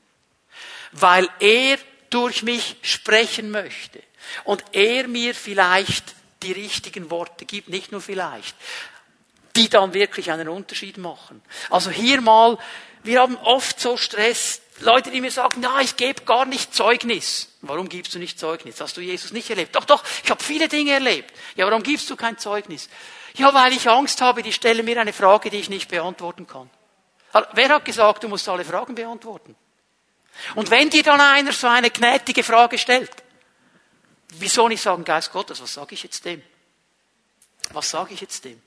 [0.91, 1.77] Weil er
[2.09, 4.01] durch mich sprechen möchte.
[4.43, 8.55] Und er mir vielleicht die richtigen Worte gibt, nicht nur vielleicht,
[9.55, 11.41] die dann wirklich einen Unterschied machen.
[11.69, 12.57] Also hier mal,
[13.03, 17.49] wir haben oft so Stress, Leute, die mir sagen, ja, ich gebe gar nicht Zeugnis.
[17.61, 18.79] Warum gibst du nicht Zeugnis?
[18.79, 19.75] Hast du Jesus nicht erlebt?
[19.75, 21.33] Doch, doch, ich habe viele Dinge erlebt.
[21.55, 22.89] Ja, warum gibst du kein Zeugnis?
[23.35, 26.69] Ja, weil ich Angst habe, die stellen mir eine Frage, die ich nicht beantworten kann.
[27.53, 29.55] Wer hat gesagt, du musst alle Fragen beantworten?
[30.55, 33.11] Und wenn dir dann einer so eine gnädige Frage stellt,
[34.29, 36.41] wieso nicht sagen, Geist Gottes, was sage ich jetzt dem?
[37.71, 38.61] Was sage ich jetzt dem?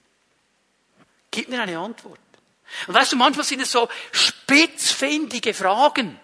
[1.30, 2.20] Gib mir eine Antwort.
[2.86, 6.18] Und weißt du, manchmal sind es so spitzfindige Fragen,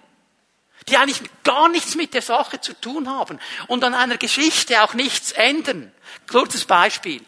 [0.88, 4.94] die eigentlich gar nichts mit der Sache zu tun haben und an einer Geschichte auch
[4.94, 5.92] nichts ändern.
[6.30, 7.22] Kurzes Beispiel.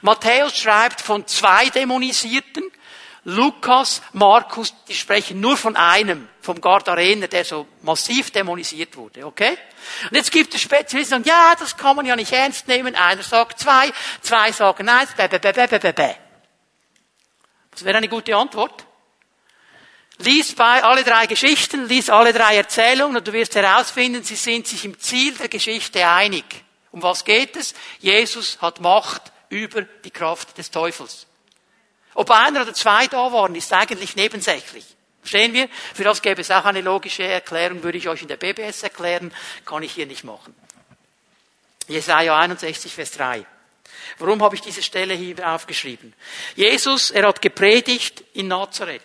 [0.00, 2.64] Matthäus schreibt von zwei Dämonisierten.
[3.24, 9.56] Lukas, Markus, die sprechen nur von einem, vom Gardarener, der so massiv dämonisiert wurde, okay?
[10.10, 12.96] Und jetzt gibt es Spezialisten, die sagen, ja, das kann man ja nicht ernst nehmen.
[12.96, 16.14] Einer sagt zwei, zwei sagen eins, bäh, bäh, bäh, bäh, bäh, bäh.
[17.72, 18.86] Das wäre eine gute Antwort.
[20.18, 24.66] Lies bei alle drei Geschichten, lies alle drei Erzählungen und du wirst herausfinden, sie sind
[24.66, 26.44] sich im Ziel der Geschichte einig.
[26.92, 27.74] Um was geht es?
[27.98, 31.26] Jesus hat Macht über die Kraft des Teufels.
[32.14, 34.84] Ob einer oder zwei da waren, ist eigentlich nebensächlich.
[35.20, 35.68] Verstehen wir?
[35.94, 39.32] Für das gäbe es auch eine logische Erklärung, würde ich euch in der BBS erklären,
[39.64, 40.54] kann ich hier nicht machen.
[41.88, 43.46] Jesaja 61, Vers 3.
[44.18, 46.14] Warum habe ich diese Stelle hier aufgeschrieben?
[46.54, 49.02] Jesus, er hat gepredigt in Nazareth.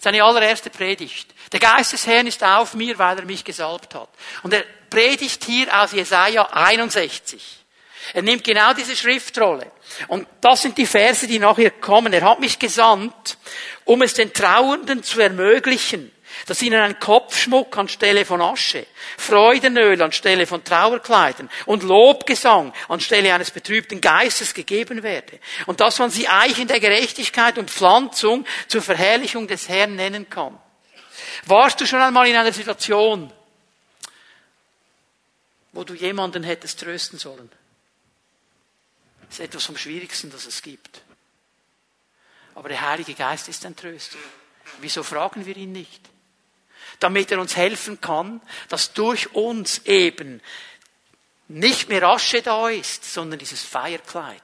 [0.00, 1.34] Seine allererste Predigt.
[1.52, 4.08] Der Geist des Herrn ist auf mir, weil er mich gesalbt hat.
[4.42, 7.64] Und er predigt hier aus Jesaja 61.
[8.12, 9.70] Er nimmt genau diese Schriftrolle.
[10.08, 12.12] Und das sind die Verse, die nachher kommen.
[12.12, 13.38] Er hat mich gesandt,
[13.84, 16.12] um es den Trauernden zu ermöglichen,
[16.46, 23.50] dass ihnen ein Kopfschmuck anstelle von Asche, Freudenöl anstelle von Trauerkleidern und Lobgesang anstelle eines
[23.50, 25.38] betrübten Geistes gegeben werde.
[25.66, 30.58] Und dass man sie Eichen der Gerechtigkeit und Pflanzung zur Verherrlichung des Herrn nennen kann.
[31.46, 33.32] Warst du schon einmal in einer Situation,
[35.72, 37.50] wo du jemanden hättest trösten sollen?
[39.28, 41.02] Das ist etwas vom Schwierigsten, das es gibt.
[42.54, 44.18] Aber der Heilige Geist ist ein Tröster.
[44.80, 46.08] Wieso fragen wir ihn nicht?
[47.00, 50.40] Damit er uns helfen kann, dass durch uns eben
[51.48, 54.42] nicht mehr Asche da ist, sondern dieses Feierkleid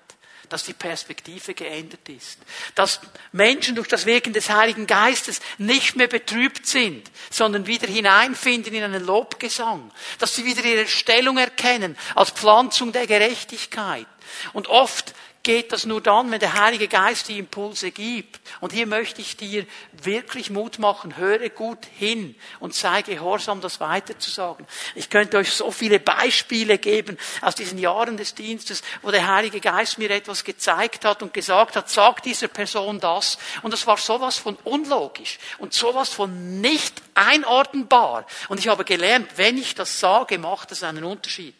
[0.52, 2.38] dass die Perspektive geändert ist.
[2.74, 3.00] Dass
[3.32, 8.84] Menschen durch das Wirken des Heiligen Geistes nicht mehr betrübt sind, sondern wieder hineinfinden in
[8.84, 9.90] einen Lobgesang.
[10.18, 14.06] Dass sie wieder ihre Stellung erkennen als Pflanzung der Gerechtigkeit.
[14.52, 18.40] Und oft geht das nur dann, wenn der Heilige Geist die Impulse gibt.
[18.60, 21.16] Und hier möchte ich dir wirklich Mut machen.
[21.16, 24.66] Höre gut hin und sei gehorsam, das weiterzusagen.
[24.94, 29.60] Ich könnte euch so viele Beispiele geben aus diesen Jahren des Dienstes, wo der Heilige
[29.60, 33.38] Geist mir etwas gezeigt hat und gesagt hat, sag dieser Person das.
[33.62, 38.26] Und das war sowas von unlogisch und sowas von nicht einordnbar.
[38.48, 41.56] Und ich habe gelernt, wenn ich das sage, macht das einen Unterschied.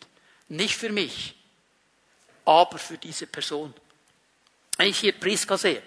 [0.48, 1.34] Nicht für mich
[2.44, 3.74] aber für diese Person.
[4.76, 5.83] Wenn ich hier Priska sehe,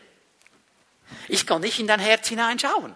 [1.28, 2.96] ich kann nicht in dein Herz hineinschauen.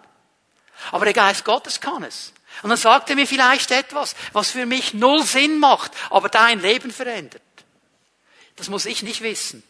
[0.92, 2.32] Aber der Geist Gottes kann es.
[2.62, 6.60] Und dann sagt er mir vielleicht etwas, was für mich null Sinn macht, aber dein
[6.60, 7.42] Leben verändert.
[8.56, 9.62] Das muss ich nicht wissen.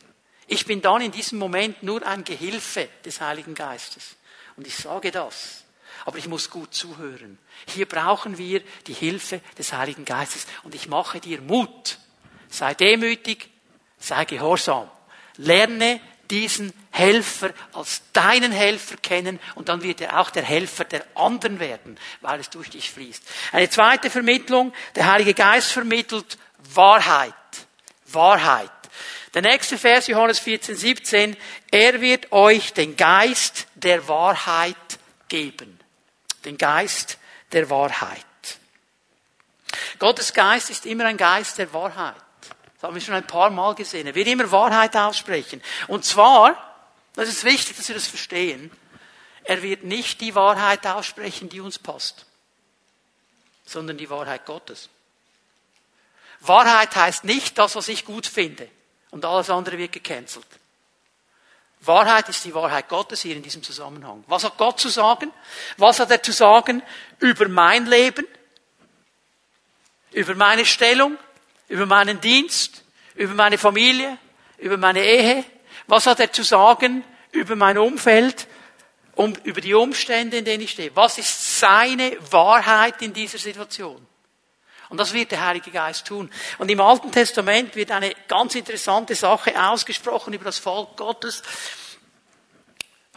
[0.47, 4.17] Ich bin dann in diesem Moment nur ein Gehilfe des Heiligen Geistes.
[4.57, 5.65] Und ich sage das.
[6.05, 7.39] Aber ich muss gut zuhören.
[7.69, 10.47] Hier brauchen wir die Hilfe des Heiligen Geistes.
[10.63, 11.99] Und ich mache dir Mut.
[12.49, 13.51] Sei demütig,
[14.01, 14.91] Sei gehorsam.
[15.37, 21.05] Lerne diesen Helfer als deinen Helfer kennen und dann wird er auch der Helfer der
[21.15, 23.23] anderen werden, weil es durch dich fließt.
[23.53, 26.39] Eine zweite Vermittlung, der Heilige Geist vermittelt
[26.75, 27.35] Wahrheit.
[28.07, 28.71] Wahrheit.
[29.35, 31.37] Der nächste Vers, Johannes 14, 17,
[31.71, 34.77] er wird euch den Geist der Wahrheit
[35.29, 35.79] geben.
[36.45, 37.19] Den Geist
[37.53, 38.25] der Wahrheit.
[39.99, 42.17] Gottes Geist ist immer ein Geist der Wahrheit.
[42.81, 44.07] Das haben wir schon ein paar Mal gesehen.
[44.07, 45.63] Er wird immer Wahrheit aussprechen.
[45.87, 46.57] Und zwar,
[47.15, 48.71] das ist wichtig, dass wir das verstehen,
[49.45, 52.25] er wird nicht die Wahrheit aussprechen, die uns passt,
[53.67, 54.89] sondern die Wahrheit Gottes.
[56.41, 58.67] Wahrheit heißt nicht das, was ich gut finde
[59.11, 60.47] und alles andere wird gecancelt.
[61.81, 64.25] Wahrheit ist die Wahrheit Gottes hier in diesem Zusammenhang.
[64.27, 65.31] Was hat Gott zu sagen?
[65.77, 66.83] Was hat er zu sagen
[67.19, 68.27] über mein Leben?
[70.13, 71.19] Über meine Stellung?
[71.71, 74.19] Über meinen Dienst, über meine Familie,
[74.59, 75.45] über meine Ehe?
[75.87, 78.49] Was hat er zu sagen über mein Umfeld,
[79.15, 80.95] um, über die Umstände, in denen ich stehe?
[80.95, 84.05] Was ist seine Wahrheit in dieser Situation?
[84.89, 86.29] Und das wird der Heilige Geist tun.
[86.59, 91.45] Und im Alten Testament wird eine ganz interessante Sache ausgesprochen über das Volk Gottes.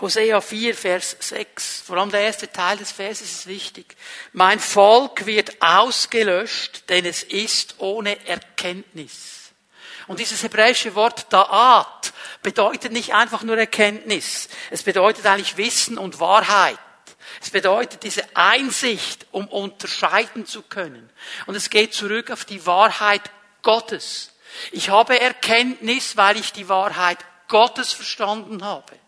[0.04, 1.84] Hosea 4, Vers 6.
[1.88, 3.96] Vor allem der erste Teil des Verses ist wichtig.
[4.34, 9.54] Mein Volk wird ausgelöscht, denn es ist ohne Erkenntnis.
[10.08, 12.12] Und dieses hebräische Wort Da'at
[12.42, 14.50] bedeutet nicht einfach nur Erkenntnis.
[14.72, 16.78] Es bedeutet eigentlich Wissen und Wahrheit.
[17.42, 21.10] Es bedeutet diese Einsicht, um unterscheiden zu können.
[21.46, 23.22] Und es geht zurück auf die Wahrheit
[23.62, 24.34] Gottes.
[24.74, 29.00] Ich habe Erkenntnis, weil ich die Wahrheit Gottes verstanden habe.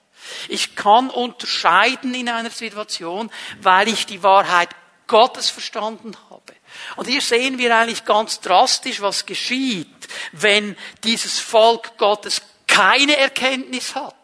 [0.47, 4.69] Ich kann unterscheiden in einer Situation, weil ich die Wahrheit
[5.07, 6.53] Gottes verstanden habe.
[6.95, 9.87] Und hier sehen wir eigentlich ganz drastisch, was geschieht,
[10.31, 14.15] wenn dieses Volk Gottes keine Erkenntnis hat.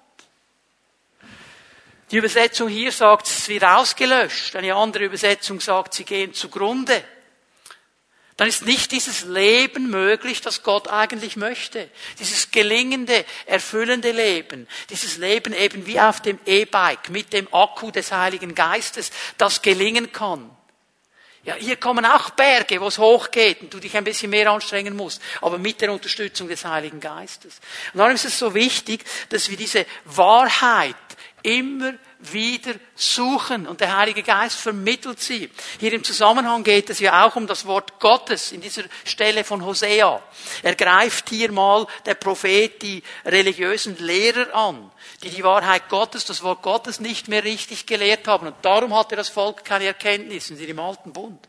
[2.12, 4.56] Die Übersetzung hier sagt, es wird ausgelöscht.
[4.58, 7.02] Eine andere Übersetzung sagt, sie gehen zugrunde.
[8.42, 11.88] Dann ist nicht dieses Leben möglich, das Gott eigentlich möchte.
[12.18, 14.68] Dieses gelingende, erfüllende Leben.
[14.90, 20.12] Dieses Leben eben wie auf dem E-Bike mit dem Akku des Heiligen Geistes, das gelingen
[20.12, 20.50] kann.
[21.44, 24.96] Ja, hier kommen auch Berge, wo es hochgeht und du dich ein bisschen mehr anstrengen
[24.96, 27.60] musst, aber mit der Unterstützung des Heiligen Geistes.
[27.94, 30.96] Und darum ist es so wichtig, dass wir diese Wahrheit
[31.44, 35.50] immer wieder suchen und der Heilige Geist vermittelt sie.
[35.80, 39.66] Hier im Zusammenhang geht es ja auch um das Wort Gottes in dieser Stelle von
[39.66, 40.22] Hosea.
[40.62, 44.92] Er greift hier mal der Prophet die religiösen Lehrer an,
[45.24, 49.16] die die Wahrheit Gottes, das Wort Gottes nicht mehr richtig gelehrt haben und darum hatte
[49.16, 51.48] das Volk keine Erkenntnis in im alten Bund.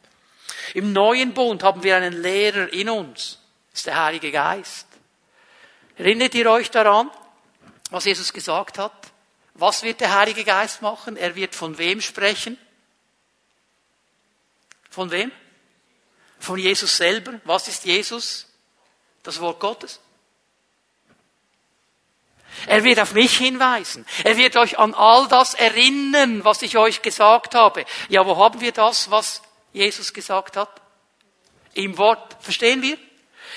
[0.74, 3.38] Im neuen Bund haben wir einen Lehrer in uns,
[3.70, 4.86] das ist der Heilige Geist.
[5.96, 7.10] Erinnert ihr euch daran,
[7.90, 9.01] was Jesus gesagt hat?
[9.54, 11.16] Was wird der Heilige Geist machen?
[11.16, 12.58] Er wird von wem sprechen?
[14.90, 15.30] Von wem?
[16.38, 17.40] Von Jesus selber.
[17.44, 18.46] Was ist Jesus?
[19.22, 20.00] Das Wort Gottes.
[22.66, 24.06] Er wird auf mich hinweisen.
[24.24, 27.84] Er wird euch an all das erinnern, was ich euch gesagt habe.
[28.08, 30.80] Ja, wo haben wir das, was Jesus gesagt hat?
[31.74, 32.36] Im Wort.
[32.40, 32.98] Verstehen wir?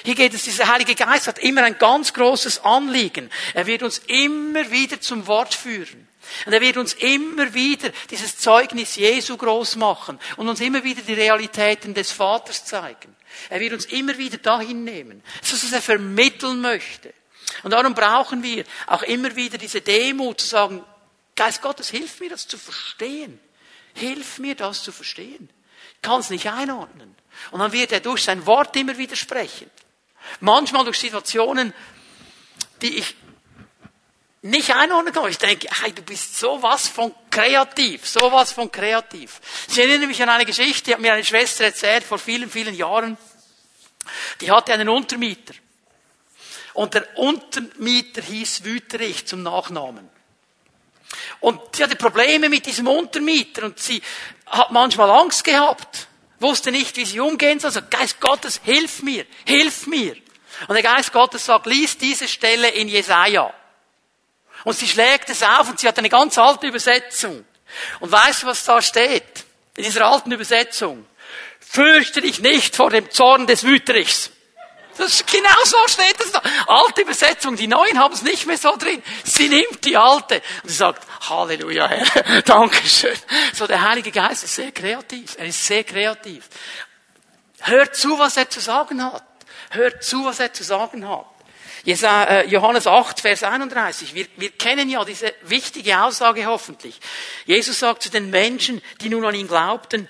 [0.04, 3.30] Hier geht es, dieser Heilige Geist hat immer ein ganz großes Anliegen.
[3.54, 6.08] Er wird uns immer wieder zum Wort führen.
[6.46, 11.02] Und er wird uns immer wieder dieses Zeugnis Jesu groß machen und uns immer wieder
[11.02, 13.16] die Realitäten des Vaters zeigen.
[13.50, 15.24] Er wird uns immer wieder dahin nehmen.
[15.42, 17.14] Das ist, was er vermitteln möchte.
[17.64, 20.84] Und darum brauchen wir auch immer wieder diese Demut zu sagen,
[21.36, 23.40] Geist Gottes, hilf mir das zu verstehen.
[23.94, 25.50] Hilf mir das zu verstehen.
[25.96, 27.16] Ich kann es nicht einordnen.
[27.52, 29.70] Und dann wird er durch sein Wort immer wieder sprechen.
[30.40, 31.74] Manchmal durch Situationen,
[32.82, 33.16] die ich
[34.42, 35.30] nicht einordnen kann.
[35.30, 39.42] Ich denke, hey, du bist sowas von kreativ, sowas von kreativ.
[39.70, 42.76] Ich erinnere mich an eine Geschichte, die hat mir eine Schwester erzählt vor vielen, vielen
[42.76, 43.18] Jahren.
[44.42, 45.56] Die hatte einen Untermieter.
[46.74, 50.08] Und der Untermieter hieß Wüterich zum Nachnamen.
[51.40, 54.02] Und sie hatte Probleme mit diesem Untermieter und sie
[54.46, 56.08] hat manchmal Angst gehabt
[56.46, 57.72] wusste nicht, wie sie umgehen soll.
[57.72, 60.16] Sagt, Geist Gottes, hilf mir, hilf mir.
[60.68, 63.54] Und der Geist Gottes sagt, lies diese Stelle in Jesaja.
[64.64, 67.46] Und sie schlägt es auf und sie hat eine ganz alte Übersetzung.
[68.00, 69.46] Und weißt du, was da steht?
[69.76, 71.06] In dieser alten Übersetzung.
[71.60, 74.32] Fürchte dich nicht vor dem Zorn des Wüterichs.
[74.98, 76.42] Das genau so steht es da.
[76.68, 79.02] Alte Übersetzung, die neuen haben es nicht mehr so drin.
[79.24, 83.18] Sie nimmt die alte und sie sagt, Halleluja, Herr, Dankeschön.
[83.54, 85.36] So, der Heilige Geist ist sehr kreativ.
[85.38, 86.48] Er ist sehr kreativ.
[87.62, 89.24] Hört zu, was er zu sagen hat.
[89.72, 91.26] Hört zu, was er zu sagen hat.
[91.86, 94.16] Äh, Johannes 8, Vers 31.
[94.16, 97.00] Wir, wir kennen ja diese wichtige Aussage hoffentlich.
[97.46, 100.08] Jesus sagt zu den Menschen, die nun an ihn glaubten,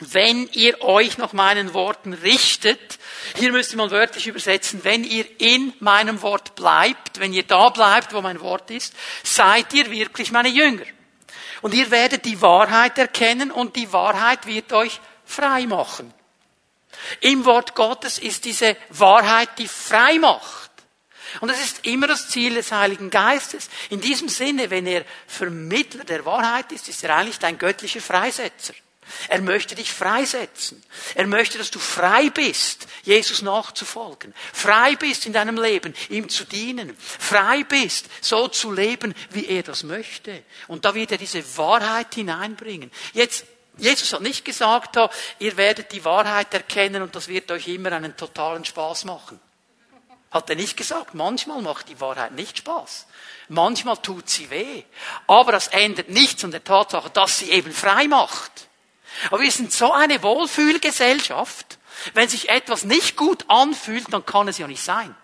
[0.00, 2.98] wenn ihr euch nach meinen Worten richtet,
[3.36, 8.12] hier müsste man wörtlich übersetzen, wenn ihr in meinem Wort bleibt, wenn ihr da bleibt,
[8.12, 10.84] wo mein Wort ist, seid ihr wirklich meine Jünger.
[11.62, 16.12] Und ihr werdet die Wahrheit erkennen und die Wahrheit wird euch frei machen.
[17.20, 20.70] Im Wort Gottes ist diese Wahrheit, die frei macht.
[21.40, 23.68] Und das ist immer das Ziel des Heiligen Geistes.
[23.90, 28.74] In diesem Sinne, wenn er Vermittler der Wahrheit ist, ist er eigentlich dein göttlicher Freisetzer.
[29.28, 30.82] Er möchte dich freisetzen.
[31.14, 34.34] Er möchte, dass du frei bist, Jesus nachzufolgen.
[34.52, 36.96] Frei bist in deinem Leben, ihm zu dienen.
[36.98, 40.42] Frei bist, so zu leben, wie er das möchte.
[40.68, 42.90] Und da wird er diese Wahrheit hineinbringen.
[43.12, 43.44] Jetzt,
[43.76, 44.96] Jesus hat nicht gesagt,
[45.38, 49.40] ihr werdet die Wahrheit erkennen und das wird euch immer einen totalen Spaß machen.
[50.34, 51.14] Hat er nicht gesagt.
[51.14, 53.06] Manchmal macht die Wahrheit nicht Spaß.
[53.48, 54.82] Manchmal tut sie weh.
[55.28, 58.68] Aber das ändert nichts an der Tatsache, dass sie eben frei macht.
[59.30, 61.78] Aber wir sind so eine Wohlfühlgesellschaft.
[62.14, 65.14] Wenn sich etwas nicht gut anfühlt, dann kann es ja nicht sein.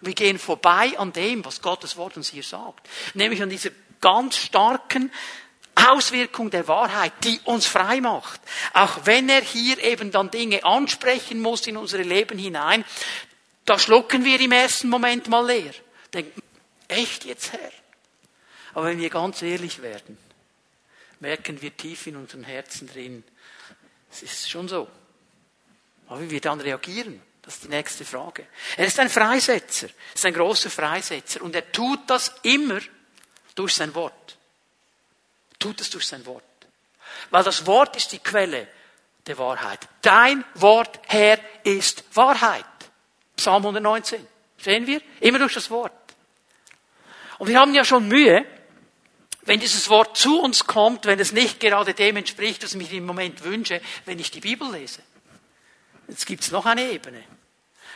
[0.00, 2.88] Wir gehen vorbei an dem, was Gottes Wort uns hier sagt.
[3.14, 5.12] Nämlich an dieser ganz starken
[5.74, 8.40] Auswirkung der Wahrheit, die uns frei macht.
[8.74, 12.84] Auch wenn er hier eben dann Dinge ansprechen muss in unser Leben hinein,
[13.64, 15.72] da schlucken wir im ersten Moment mal leer.
[16.12, 16.42] Denken,
[16.88, 17.70] echt jetzt, Herr?
[18.74, 20.18] Aber wenn wir ganz ehrlich werden,
[21.22, 23.22] merken wir tief in unserem Herzen drin,
[24.10, 24.88] es ist schon so.
[26.08, 28.46] Aber wie wir dann reagieren, das ist die nächste Frage.
[28.76, 32.80] Er ist ein Freisetzer, ist ein großer Freisetzer und er tut das immer
[33.54, 34.36] durch sein Wort.
[35.58, 36.42] Tut es durch sein Wort.
[37.30, 38.66] Weil das Wort ist die Quelle
[39.26, 39.88] der Wahrheit.
[40.02, 42.64] Dein Wort, Herr, ist Wahrheit.
[43.36, 44.26] Psalm 119.
[44.58, 45.00] Sehen wir?
[45.20, 45.92] Immer durch das Wort.
[47.38, 48.44] Und wir haben ja schon Mühe,
[49.42, 52.90] wenn dieses Wort zu uns kommt, wenn es nicht gerade dem entspricht, was ich mir
[52.92, 55.02] im Moment wünsche, wenn ich die Bibel lese.
[56.08, 57.22] Jetzt gibt's noch eine Ebene.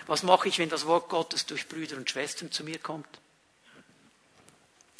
[0.07, 3.09] Was mache ich, wenn das Wort Gottes durch Brüder und Schwestern zu mir kommt?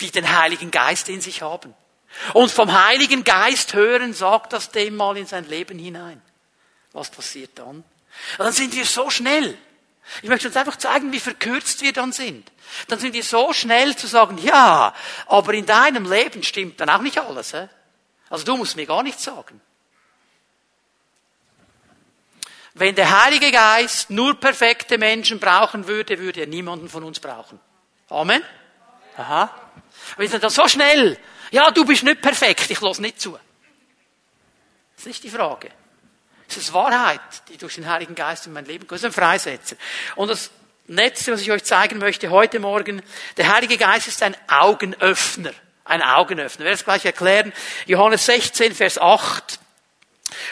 [0.01, 1.75] Die den Heiligen Geist in sich haben.
[2.33, 6.21] Und vom Heiligen Geist hören, sagt das dem mal in sein Leben hinein.
[6.93, 7.85] Was passiert dann?
[8.39, 9.57] Dann sind wir so schnell.
[10.23, 12.51] Ich möchte uns einfach zeigen, wie verkürzt wir dann sind.
[12.89, 14.95] Dann sind wir so schnell zu sagen, ja,
[15.27, 17.53] aber in deinem Leben stimmt dann auch nicht alles.
[17.53, 17.69] He?
[18.31, 19.61] Also du musst mir gar nichts sagen.
[22.75, 27.59] Wenn der Heilige Geist nur perfekte Menschen brauchen würde, würde er niemanden von uns brauchen.
[28.11, 28.43] Amen?
[29.17, 29.51] Aha.
[30.19, 31.19] Wir sind dann so schnell.
[31.51, 33.33] Ja, du bist nicht perfekt, ich lass nicht zu.
[33.33, 33.41] Das
[34.99, 35.71] ist nicht die Frage.
[36.49, 38.93] Es ist Wahrheit, die durch den Heiligen Geist in mein Leben kommt.
[38.93, 39.77] Das ist ein Freisetzer.
[40.15, 40.51] Und das
[40.89, 43.03] Letzte, was ich euch zeigen möchte heute Morgen,
[43.37, 45.53] der Heilige Geist ist ein Augenöffner.
[45.85, 46.61] Ein Augenöffner.
[46.61, 47.53] Ich werde es gleich erklären.
[47.87, 49.61] Johannes 16, Vers 8.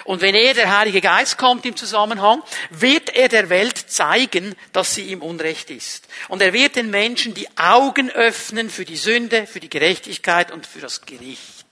[0.04, 4.94] Und wenn er, der Heilige Geist, kommt im Zusammenhang, wird er der Welt zeigen, dass
[4.94, 6.08] sie ihm Unrecht ist.
[6.28, 10.66] Und er wird den Menschen die Augen öffnen für die Sünde, für die Gerechtigkeit und
[10.66, 11.63] für das Gericht.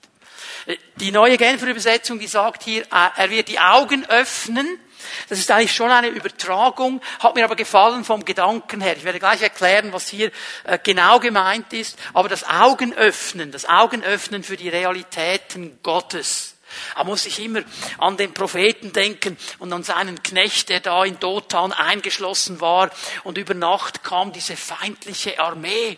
[0.97, 4.79] Die neue Genfer Übersetzung, die sagt hier, äh, er wird die Augen öffnen.
[5.27, 8.95] Das ist eigentlich schon eine Übertragung, hat mir aber gefallen vom Gedanken her.
[8.95, 10.31] Ich werde gleich erklären, was hier
[10.63, 11.99] äh, genau gemeint ist.
[12.13, 16.55] Aber das Augen öffnen, das Augen öffnen für die Realitäten Gottes.
[16.95, 17.61] Da muss ich immer
[17.97, 22.89] an den Propheten denken und an seinen Knecht, der da in Dothan eingeschlossen war
[23.23, 25.97] und über Nacht kam diese feindliche Armee.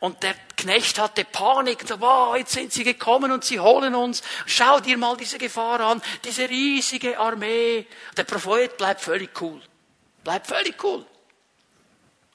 [0.00, 1.84] Und der Knecht hatte Panik.
[1.98, 4.22] Wow, jetzt sind sie gekommen und sie holen uns.
[4.46, 6.02] Schau dir mal diese Gefahr an.
[6.24, 7.86] Diese riesige Armee.
[8.16, 9.60] Der Prophet bleibt völlig cool.
[10.22, 11.04] Bleibt völlig cool.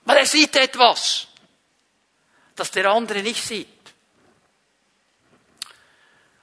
[0.06, 1.28] Weil er sieht etwas,
[2.56, 3.68] das der andere nicht sieht.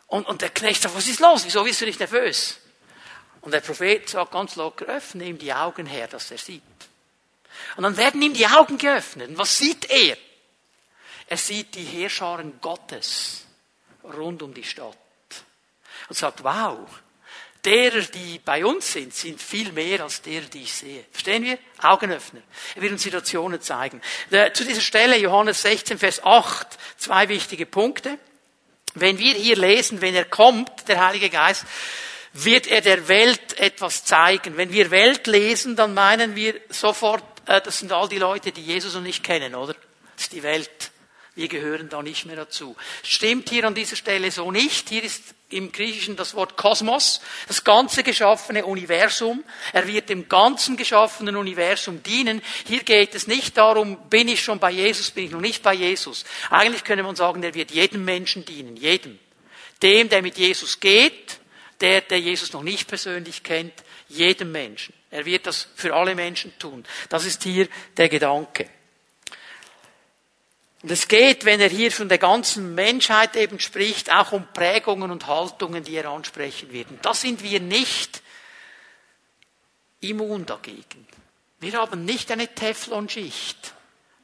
[0.07, 1.45] Und, und der Knecht sagt, was ist los?
[1.45, 2.59] Wieso bist du nicht nervös?
[3.43, 6.63] Und der Prophet sagt ganz locker, öffne ihm die Augen her, dass er sieht.
[7.77, 9.29] Und dann werden ihm die Augen geöffnet.
[9.29, 10.17] Und was sieht er?
[11.31, 13.45] Er sieht die Heerscharen Gottes
[14.03, 14.97] rund um die Stadt.
[16.09, 16.77] Und sagt, wow,
[17.65, 21.05] derer, die bei uns sind, sind viel mehr als derer, die ich sehe.
[21.13, 21.57] Verstehen wir?
[21.79, 22.43] Augenöffner.
[22.75, 24.03] Er wird uns Situationen zeigen.
[24.55, 26.67] Zu dieser Stelle, Johannes 16, Vers 8,
[26.97, 28.19] zwei wichtige Punkte.
[28.95, 31.65] Wenn wir hier lesen, wenn er kommt, der Heilige Geist,
[32.33, 34.57] wird er der Welt etwas zeigen.
[34.57, 38.65] Wenn wir Welt lesen, dann meinen wir sofort, äh, das sind all die Leute, die
[38.65, 39.75] Jesus noch nicht kennen, oder?
[40.17, 40.91] Das ist die Welt.
[41.37, 42.77] Wir gehören da nicht mehr dazu.
[43.03, 44.89] Stimmt hier an dieser Stelle so nicht.
[44.89, 49.45] Hier ist im Griechischen das Wort Kosmos, das ganze geschaffene Universum.
[49.73, 52.43] Er wird dem ganzen geschaffenen Universum dienen.
[52.67, 55.75] Hier geht es nicht darum, bin ich schon bei Jesus, bin ich noch nicht bei
[55.75, 56.25] Jesus.
[56.51, 59.19] Eigentlich könnte man sagen, er wird jedem Menschen dienen, jedem.
[59.83, 61.39] Dem, der mit Jesus geht,
[61.81, 63.73] der, der Jesus noch nicht persönlich kennt,
[64.09, 64.95] jedem Menschen.
[65.11, 66.85] Er wird das für alle Menschen tun.
[67.09, 68.69] Das ist hier der Gedanke.
[70.83, 75.11] Und es geht, wenn er hier von der ganzen Menschheit eben spricht, auch um Prägungen
[75.11, 76.91] und Haltungen, die er ansprechen wird.
[76.91, 78.23] Und da sind wir nicht
[80.01, 81.07] immun dagegen.
[81.59, 83.75] Wir haben nicht eine Teflonschicht,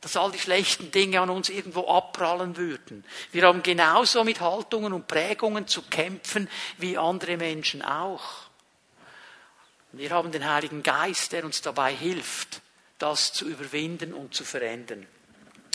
[0.01, 3.05] dass all die schlechten Dinge an uns irgendwo abprallen würden.
[3.33, 6.49] Wir haben genauso mit Haltungen und Prägungen zu kämpfen
[6.79, 8.47] wie andere Menschen auch.
[9.93, 12.63] Wir haben den Heiligen Geist, der uns dabei hilft,
[12.99, 15.07] das zu überwinden und zu verändern.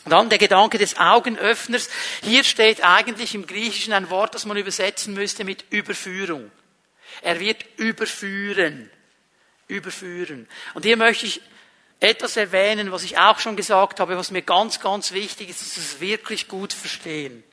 [0.06, 1.90] Dann der Gedanke des Augenöffners.
[2.24, 6.52] Hier steht eigentlich im Griechischen ein Wort, das man übersetzen müsste mit Überführung.
[7.22, 8.90] Er wird überführen.
[9.68, 10.48] Überführen.
[10.74, 11.42] Und hier möchte ich
[12.00, 15.76] etwas erwähnen, was ich auch schon gesagt habe, was mir ganz, ganz wichtig ist, dass
[15.76, 17.44] wir es wirklich gut verstehen.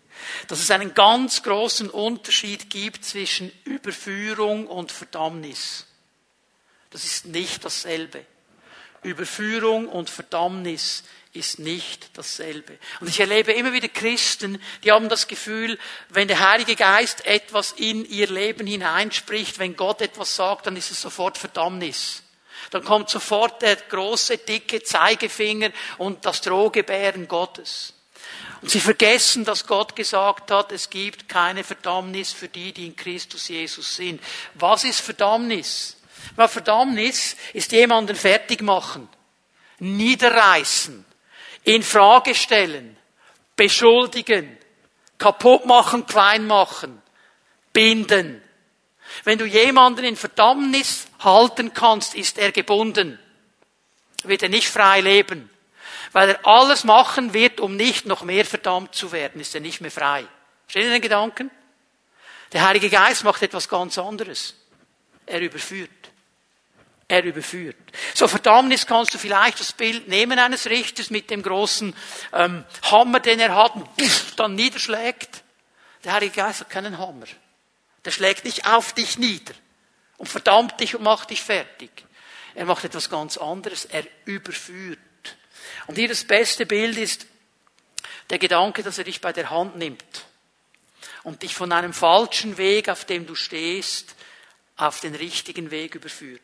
[0.48, 5.86] Dass es einen ganz großen Unterschied gibt zwischen Überführung und Verdammnis.
[6.90, 8.24] Das ist nicht dasselbe.
[9.02, 11.04] Überführung und Verdammnis
[11.38, 12.78] ist nicht dasselbe.
[13.00, 15.78] Und ich erlebe immer wieder Christen, die haben das Gefühl,
[16.08, 20.90] wenn der Heilige Geist etwas in ihr Leben hineinspricht, wenn Gott etwas sagt, dann ist
[20.90, 22.22] es sofort Verdammnis.
[22.70, 27.94] Dann kommt sofort der große, dicke Zeigefinger und das Drohgebären Gottes.
[28.60, 32.96] Und sie vergessen, dass Gott gesagt hat, es gibt keine Verdammnis für die, die in
[32.96, 34.20] Christus Jesus sind.
[34.54, 35.96] Was ist Verdammnis?
[36.36, 39.08] Verdammnis ist jemanden fertig machen,
[39.78, 41.04] niederreißen,
[41.68, 42.96] in Frage stellen,
[43.54, 44.56] beschuldigen,
[45.18, 47.02] kaputt machen, klein machen,
[47.74, 48.42] binden.
[49.24, 53.18] Wenn du jemanden in Verdammnis halten kannst, ist er gebunden.
[54.24, 55.50] Wird er nicht frei leben.
[56.12, 59.82] Weil er alles machen wird, um nicht noch mehr verdammt zu werden, ist er nicht
[59.82, 60.26] mehr frei.
[60.64, 61.50] Versteht ihr den Gedanken?
[62.52, 64.54] Der Heilige Geist macht etwas ganz anderes.
[65.26, 65.90] Er überführt.
[67.10, 67.76] Er überführt.
[68.12, 71.96] So Verdammnis kannst du vielleicht das Bild nehmen eines Richters mit dem großen
[72.34, 73.88] ähm, Hammer, den er hat, und
[74.36, 75.42] dann niederschlägt.
[76.04, 77.24] Der Heilige Geist hat keinen Hammer.
[78.04, 79.54] Der schlägt nicht auf dich nieder
[80.18, 81.90] und verdammt dich und macht dich fertig.
[82.54, 83.86] Er macht etwas ganz anderes.
[83.86, 84.98] Er überführt.
[85.86, 87.26] Und hier das beste Bild ist
[88.28, 90.26] der Gedanke, dass er dich bei der Hand nimmt
[91.22, 94.14] und dich von einem falschen Weg, auf dem du stehst,
[94.76, 96.42] auf den richtigen Weg überführt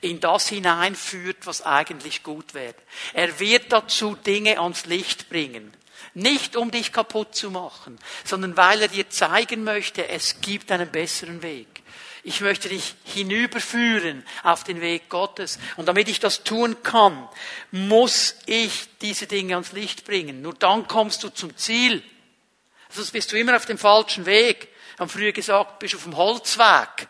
[0.00, 2.74] in das hineinführt, was eigentlich gut wäre.
[3.12, 5.72] Er wird dazu Dinge ans Licht bringen.
[6.14, 10.90] Nicht um dich kaputt zu machen, sondern weil er dir zeigen möchte, es gibt einen
[10.90, 11.82] besseren Weg.
[12.22, 15.58] Ich möchte dich hinüberführen auf den Weg Gottes.
[15.76, 17.28] Und damit ich das tun kann,
[17.70, 20.42] muss ich diese Dinge ans Licht bringen.
[20.42, 22.02] Nur dann kommst du zum Ziel.
[22.90, 24.68] Sonst bist du immer auf dem falschen Weg.
[24.96, 27.08] Wir haben früher gesagt, bist auf dem Holzweg.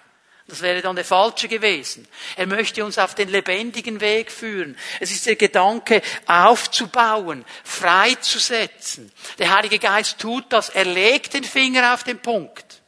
[0.50, 2.08] Das wäre dann der falsche gewesen.
[2.34, 4.76] Er möchte uns auf den lebendigen Weg führen.
[4.98, 9.12] Es ist der Gedanke, aufzubauen, freizusetzen.
[9.38, 10.68] Der Heilige Geist tut das.
[10.68, 12.82] Er legt den Finger auf den Punkt.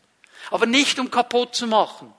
[0.50, 2.12] Aber nicht um kaputt zu machen,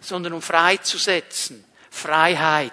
[0.00, 1.64] sondern um freizusetzen.
[1.88, 2.72] Freiheit.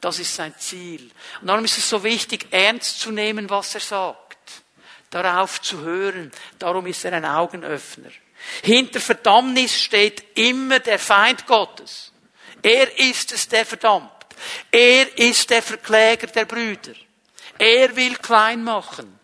[0.00, 1.10] Das ist sein Ziel.
[1.42, 4.38] Und darum ist es so wichtig, ernst zu nehmen, was er sagt.
[5.10, 6.32] Darauf zu hören.
[6.58, 8.08] Darum ist er ein Augenöffner.
[8.62, 12.12] Hinter Verdammnis steht immer der Feind Gottes.
[12.62, 14.10] Er ist es, der verdammt.
[14.70, 16.94] Er ist der Verkläger der Brüder.
[17.58, 19.18] Er will klein machen.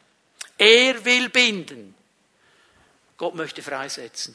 [0.57, 1.95] Er will binden.
[3.17, 4.35] Gott möchte freisetzen.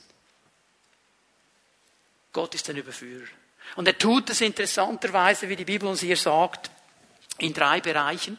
[2.33, 3.27] Gott ist ein Überführer.
[3.75, 6.69] Und er tut es interessanterweise, wie die Bibel uns hier sagt,
[7.39, 8.37] in drei Bereichen.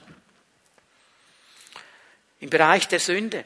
[2.40, 3.44] Im Bereich der Sünde.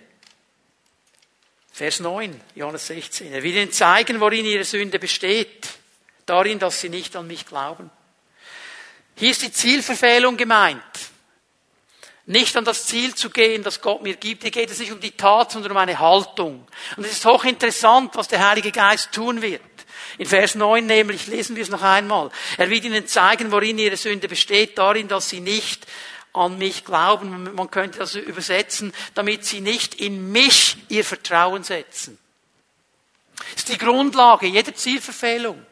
[1.72, 3.32] Vers 9, Johannes 16.
[3.32, 5.68] Er will ihnen zeigen, worin ihre Sünde besteht.
[6.26, 7.90] Darin, dass sie nicht an mich glauben.
[9.16, 10.82] Hier ist die Zielverfehlung gemeint.
[12.26, 14.42] Nicht an das Ziel zu gehen, das Gott mir gibt.
[14.42, 16.66] Hier geht es nicht um die Tat, sondern um eine Haltung.
[16.96, 19.62] Und es ist hochinteressant, was der Heilige Geist tun wird.
[20.18, 22.30] In Vers 9 nämlich lesen wir es noch einmal.
[22.58, 25.86] Er wird ihnen zeigen, worin ihre Sünde besteht, darin, dass sie nicht
[26.32, 27.54] an mich glauben.
[27.54, 32.18] Man könnte das übersetzen, damit sie nicht in mich ihr Vertrauen setzen.
[33.36, 35.64] Das ist die Grundlage jeder Zielverfehlung.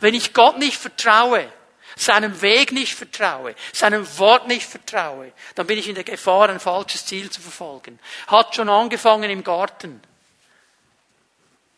[0.00, 1.50] Wenn ich Gott nicht vertraue,
[1.96, 6.60] seinem Weg nicht vertraue, seinem Wort nicht vertraue, dann bin ich in der Gefahr, ein
[6.60, 7.98] falsches Ziel zu verfolgen.
[8.26, 10.00] Hat schon angefangen im Garten.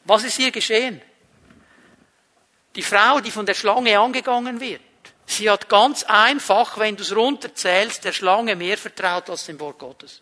[0.05, 1.01] Was ist hier geschehen?
[2.75, 4.83] Die Frau, die von der Schlange angegangen wird,
[5.31, 9.79] Sie hat ganz einfach, wenn du es runterzählst, der Schlange mehr vertraut als dem Wort
[9.79, 10.21] Gottes.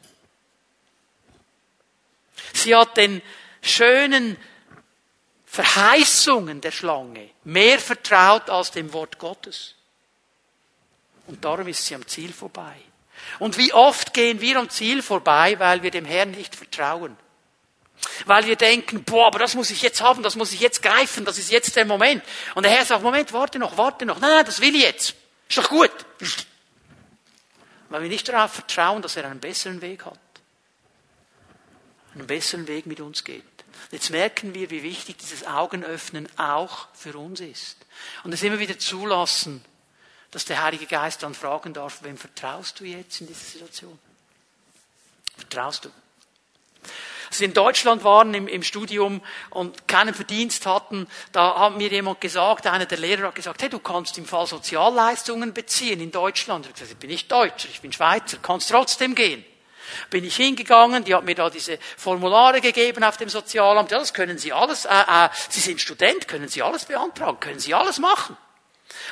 [2.52, 3.22] Sie hat den
[3.62, 4.36] schönen
[5.46, 9.76] Verheißungen der Schlange mehr vertraut als dem Wort Gottes.
[11.26, 12.76] Und darum ist sie am Ziel vorbei.
[13.38, 17.16] Und wie oft gehen wir am Ziel vorbei, weil wir dem Herrn nicht vertrauen?
[18.26, 21.24] Weil wir denken, boah, aber das muss ich jetzt haben, das muss ich jetzt greifen,
[21.24, 22.22] das ist jetzt der Moment.
[22.54, 24.20] Und der Herr sagt, Moment, warte noch, warte noch.
[24.20, 25.14] Nein, nein, das will ich jetzt.
[25.48, 25.90] Ist doch gut.
[27.88, 30.18] Weil wir nicht darauf vertrauen, dass er einen besseren Weg hat.
[32.14, 33.44] Einen besseren Weg mit uns geht.
[33.90, 37.76] Jetzt merken wir, wie wichtig dieses Augenöffnen auch für uns ist.
[38.24, 39.64] Und es immer wieder zulassen,
[40.30, 43.98] dass der Heilige Geist dann fragen darf, wem vertraust du jetzt in dieser Situation?
[45.36, 45.90] Vertraust du?
[47.28, 49.20] Als wir in Deutschland waren im, im Studium
[49.50, 53.68] und keinen Verdienst hatten, da hat mir jemand gesagt, einer der Lehrer hat gesagt, hey,
[53.68, 56.66] du kannst im Fall Sozialleistungen beziehen in Deutschland.
[56.66, 59.44] Ich, gesagt, ich bin nicht Deutscher, ich bin Schweizer, kannst trotzdem gehen.
[60.10, 63.90] Bin ich hingegangen, die hat mir da diese Formulare gegeben auf dem Sozialamt.
[63.90, 67.58] Ja, das können Sie alles, äh, äh, Sie sind Student, können Sie alles beantragen, können
[67.58, 68.36] Sie alles machen.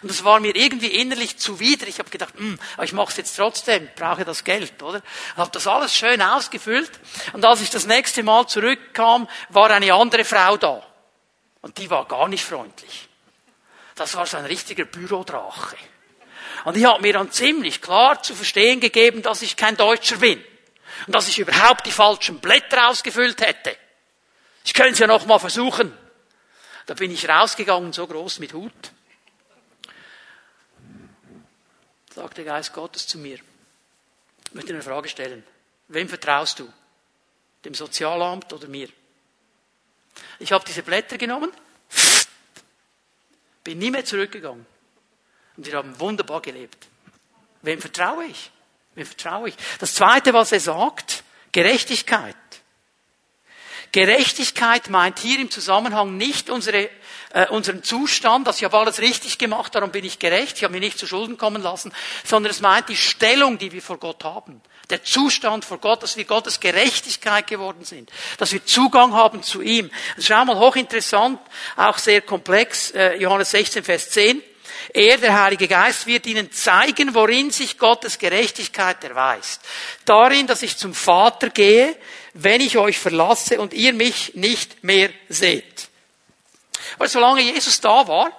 [0.02, 1.86] Und das war mir irgendwie innerlich zuwider.
[1.86, 5.02] Ich habe gedacht, hm, aber ich mache es jetzt trotzdem, brauche das Geld, oder?
[5.32, 6.90] Ich habe das alles schön ausgefüllt.
[7.32, 10.82] Und als ich das nächste Mal zurückkam, war eine andere Frau da.
[11.62, 13.08] Und die war gar nicht freundlich.
[13.94, 15.76] Das war so ein richtiger Bürodrache.
[16.64, 20.42] Und ich habe mir dann ziemlich klar zu verstehen gegeben, dass ich kein Deutscher bin.
[21.06, 23.76] Und dass ich überhaupt die falschen Blätter ausgefüllt hätte.
[24.64, 25.96] Ich könnte es ja noch mal versuchen.
[26.86, 28.72] Da bin ich rausgegangen, so groß mit Hut.
[32.16, 33.38] Sagt der Geist Gottes zu mir.
[34.46, 35.44] Ich möchte eine Frage stellen.
[35.88, 36.72] Wem vertraust du?
[37.62, 38.88] Dem Sozialamt oder mir?
[40.38, 41.52] Ich habe diese Blätter genommen,
[43.64, 44.64] bin nie mehr zurückgegangen.
[45.58, 46.88] Und wir haben wunderbar gelebt.
[47.60, 48.50] Wem vertraue ich?
[48.94, 49.56] Wem vertraue ich?
[49.78, 52.36] Das zweite, was er sagt, Gerechtigkeit.
[53.92, 56.88] Gerechtigkeit meint hier im Zusammenhang nicht unsere,
[57.32, 60.72] äh, unseren Zustand, dass ich habe alles richtig gemacht, darum bin ich gerecht, ich habe
[60.72, 61.92] mich nicht zu Schulden kommen lassen,
[62.24, 64.60] sondern es meint die Stellung, die wir vor Gott haben.
[64.90, 69.60] Der Zustand vor Gott, dass wir Gottes Gerechtigkeit geworden sind, dass wir Zugang haben zu
[69.60, 69.90] ihm.
[70.20, 71.40] schau mal, hochinteressant,
[71.76, 74.42] auch sehr komplex, äh, Johannes 16, Vers 10.
[74.92, 79.60] Er, der Heilige Geist, wird ihnen zeigen, worin sich Gottes Gerechtigkeit erweist.
[80.04, 81.96] Darin, dass ich zum Vater gehe,
[82.38, 85.88] wenn ich euch verlasse und ihr mich nicht mehr seht.
[86.98, 88.30] Weil solange Jesus da war,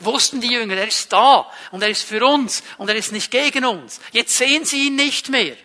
[0.00, 3.30] wussten die Jünger, er ist da und er ist für uns und er ist nicht
[3.30, 4.00] gegen uns.
[4.12, 5.56] Jetzt sehen sie ihn nicht mehr.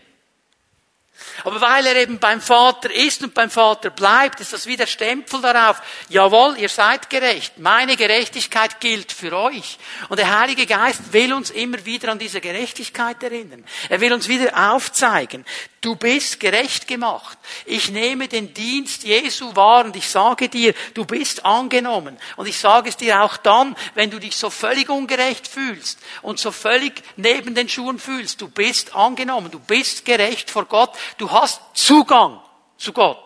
[1.43, 4.87] Aber weil er eben beim Vater ist und beim Vater bleibt, ist das wie der
[4.87, 5.81] Stempel darauf.
[6.09, 7.57] Jawohl, ihr seid gerecht.
[7.57, 9.77] Meine Gerechtigkeit gilt für euch.
[10.09, 13.65] Und der Heilige Geist will uns immer wieder an diese Gerechtigkeit erinnern.
[13.89, 15.45] Er will uns wieder aufzeigen.
[15.85, 17.37] Du bist gerecht gemacht.
[17.63, 22.17] Ich nehme den Dienst Jesu wahr und ich sage dir, du bist angenommen.
[22.37, 26.39] Und ich sage es dir auch dann, wenn du dich so völlig ungerecht fühlst und
[26.39, 28.41] so völlig neben den Schuhen fühlst.
[28.41, 29.51] Du bist angenommen.
[29.51, 30.89] Du bist gerecht vor Gott.
[31.19, 32.41] Du hast Zugang
[32.79, 33.19] zu Gott.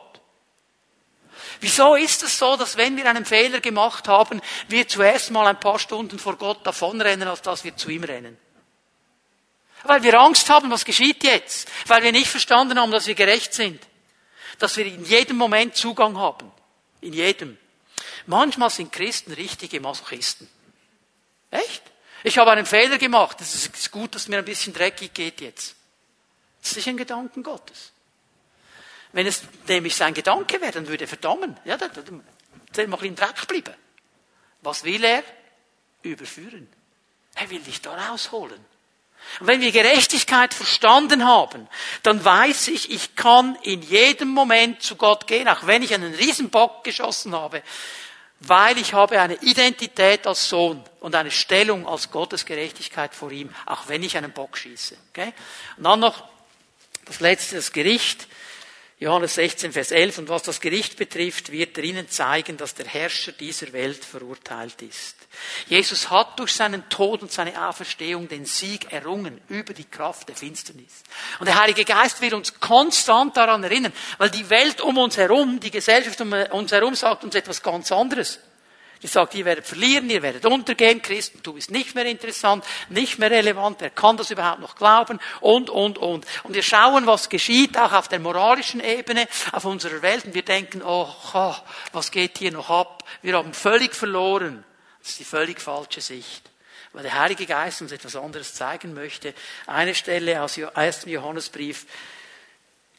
[1.61, 5.61] Wieso ist es so, dass wenn wir einen Fehler gemacht haben, wir zuerst mal ein
[5.61, 8.37] paar Stunden vor Gott davonrennen, als dass wir zu ihm rennen?
[9.83, 11.69] Weil wir Angst haben, was geschieht jetzt?
[11.87, 13.81] Weil wir nicht verstanden haben, dass wir gerecht sind.
[14.59, 16.51] Dass wir in jedem Moment Zugang haben.
[17.01, 17.57] In jedem.
[18.25, 20.49] Manchmal sind Christen richtige Masochisten.
[21.51, 21.81] Echt?
[22.23, 23.39] Ich habe einen Fehler gemacht.
[23.39, 25.75] Es ist gut, dass mir ein bisschen dreckig geht jetzt.
[26.61, 27.91] Das ist nicht ein Gedanken Gottes.
[29.13, 31.57] Wenn es nämlich sein Gedanke wäre, dann würde er verdammen.
[31.65, 32.23] Ja, dann, dann,
[32.73, 33.73] dann mal in Dreck bleiben.
[34.61, 35.23] Was will er?
[36.03, 36.67] Überführen.
[37.35, 38.63] Er will dich da rausholen.
[39.39, 41.67] Und wenn wir Gerechtigkeit verstanden haben,
[42.03, 46.13] dann weiß ich, ich kann in jedem Moment zu Gott gehen, auch wenn ich einen
[46.13, 47.61] Riesenbock geschossen habe,
[48.41, 53.53] weil ich habe eine Identität als Sohn und eine Stellung als Gottes Gerechtigkeit vor ihm,
[53.65, 54.97] auch wenn ich einen Bock schieße.
[55.11, 55.33] Okay?
[55.77, 56.23] Und dann noch
[57.05, 58.27] das letzte, das Gericht.
[59.01, 60.17] Johannes 16, Vers 11.
[60.17, 64.81] Und was das Gericht betrifft, wird er ihnen zeigen, dass der Herrscher dieser Welt verurteilt
[64.81, 65.15] ist.
[65.67, 70.35] Jesus hat durch seinen Tod und seine Auferstehung den Sieg errungen über die Kraft der
[70.35, 71.03] Finsternis.
[71.39, 75.61] Und der Heilige Geist will uns konstant daran erinnern, weil die Welt um uns herum,
[75.61, 78.39] die Gesellschaft um uns herum sagt uns etwas ganz anderes.
[79.01, 83.17] Die sagt, ihr werdet verlieren, ihr werdet untergehen, Christen, du bist nicht mehr interessant, nicht
[83.17, 86.25] mehr relevant, wer kann das überhaupt noch glauben und, und, und.
[86.43, 90.43] Und wir schauen, was geschieht, auch auf der moralischen Ebene, auf unserer Welt, und wir
[90.43, 91.07] denken, oh,
[91.93, 93.05] was geht hier noch ab?
[93.21, 94.65] Wir haben völlig verloren.
[95.01, 96.49] Das ist die völlig falsche Sicht.
[96.91, 99.33] Weil der Heilige Geist uns etwas anderes zeigen möchte.
[99.65, 101.05] Eine Stelle aus 1.
[101.05, 101.85] Johannesbrief,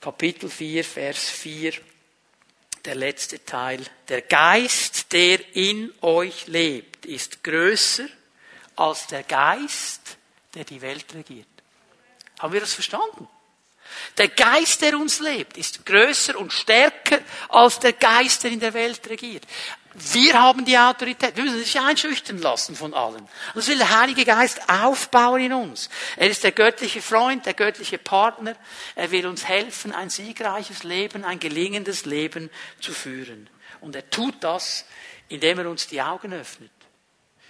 [0.00, 1.74] Kapitel 4, Vers 4
[2.84, 3.84] der letzte Teil.
[4.08, 8.06] Der Geist, der in euch lebt, ist größer
[8.76, 10.16] als der Geist,
[10.54, 11.46] der die Welt regiert.
[12.38, 13.28] Haben wir das verstanden?
[14.16, 17.18] Der Geist, der uns lebt, ist größer und stärker
[17.48, 19.44] als der Geist, der in der Welt regiert.
[19.94, 21.36] Wir haben die Autorität.
[21.36, 23.28] Wir müssen uns nicht einschüchtern lassen von allen.
[23.54, 25.90] Das will der Heilige Geist aufbauen in uns.
[26.16, 28.54] Er ist der göttliche Freund, der göttliche Partner.
[28.94, 33.50] Er will uns helfen, ein siegreiches Leben, ein gelingendes Leben zu führen.
[33.80, 34.84] Und er tut das,
[35.28, 36.70] indem er uns die Augen öffnet.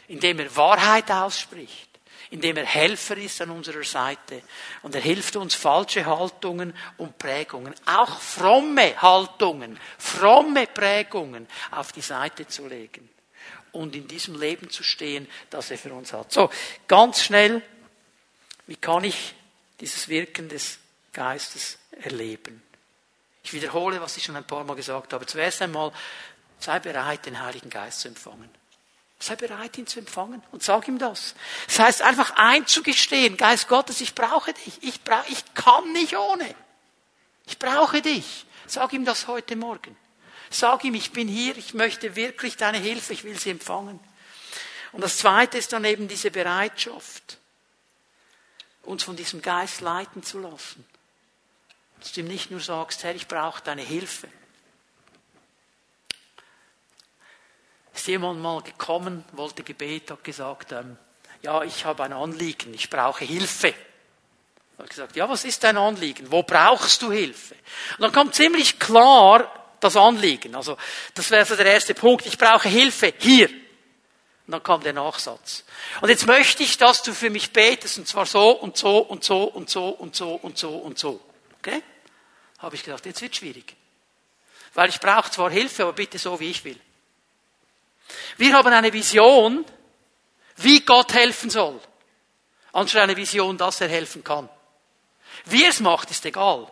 [0.08, 1.89] Indem er Wahrheit ausspricht
[2.30, 4.42] indem er Helfer ist an unserer Seite.
[4.82, 12.00] Und er hilft uns, falsche Haltungen und Prägungen, auch fromme Haltungen, fromme Prägungen auf die
[12.00, 13.08] Seite zu legen.
[13.72, 16.32] Und in diesem Leben zu stehen, das er für uns hat.
[16.32, 16.50] So,
[16.88, 17.62] ganz schnell,
[18.66, 19.34] wie kann ich
[19.80, 20.78] dieses Wirken des
[21.12, 22.62] Geistes erleben?
[23.42, 25.26] Ich wiederhole, was ich schon ein paar Mal gesagt habe.
[25.26, 25.92] Zuerst einmal,
[26.58, 28.59] sei bereit, den Heiligen Geist zu empfangen.
[29.22, 31.34] Sei bereit, ihn zu empfangen und sag ihm das.
[31.66, 34.82] Das heißt einfach einzugestehen, Geist Gottes, ich brauche dich.
[34.82, 36.54] Ich, brauche, ich kann nicht ohne.
[37.46, 38.46] Ich brauche dich.
[38.66, 39.94] Sag ihm das heute Morgen.
[40.48, 44.00] Sag ihm, ich bin hier, ich möchte wirklich deine Hilfe, ich will sie empfangen.
[44.92, 47.38] Und das Zweite ist dann eben diese Bereitschaft,
[48.82, 50.84] uns von diesem Geist leiten zu lassen.
[52.00, 54.28] Dass du ihm nicht nur sagst, Herr, ich brauche deine Hilfe,
[57.94, 60.96] ist jemand mal gekommen, wollte Gebet, hat gesagt, ähm,
[61.42, 63.74] ja, ich habe ein Anliegen, ich brauche Hilfe.
[64.78, 66.30] Hat gesagt, ja, was ist dein Anliegen?
[66.30, 67.54] Wo brauchst du Hilfe?
[67.96, 70.54] Und dann kommt ziemlich klar das Anliegen.
[70.54, 70.76] Also,
[71.14, 72.26] das wäre so der erste Punkt.
[72.26, 73.48] Ich brauche Hilfe hier.
[73.48, 75.64] Und dann kam der Nachsatz.
[76.00, 79.22] Und jetzt möchte ich, dass du für mich betest, und zwar so und so und
[79.22, 81.20] so und so und so und so und so.
[81.58, 81.82] Okay?
[82.58, 83.76] Habe ich gedacht, jetzt wird schwierig.
[84.74, 86.78] Weil ich brauche zwar Hilfe, aber bitte so, wie ich will.
[88.36, 89.64] Wir haben eine Vision,
[90.56, 91.80] wie Gott helfen soll,
[92.72, 94.48] anstatt eine Vision, dass er helfen kann.
[95.46, 96.70] Wie er es macht, ist egal.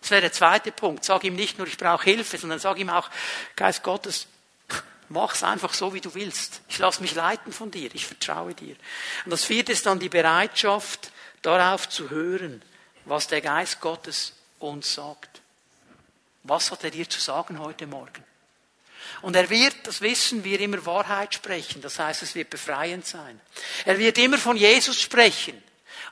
[0.00, 1.04] Das wäre der zweite Punkt.
[1.04, 3.08] Sag ihm nicht nur, ich brauche Hilfe, sondern sag ihm auch,
[3.54, 4.26] Geist Gottes,
[5.08, 6.62] mach's einfach so, wie du willst.
[6.68, 7.94] Ich lasse mich leiten von dir.
[7.94, 8.74] Ich vertraue dir.
[9.24, 11.12] Und das vierte ist dann die Bereitschaft,
[11.42, 12.62] darauf zu hören,
[13.04, 15.40] was der Geist Gottes uns sagt.
[16.44, 18.24] Was hat er dir zu sagen heute Morgen?
[19.22, 21.82] Und er wird, das wissen wir, immer Wahrheit sprechen.
[21.82, 23.40] Das heißt, es wird befreiend sein.
[23.84, 25.62] Er wird immer von Jesus sprechen.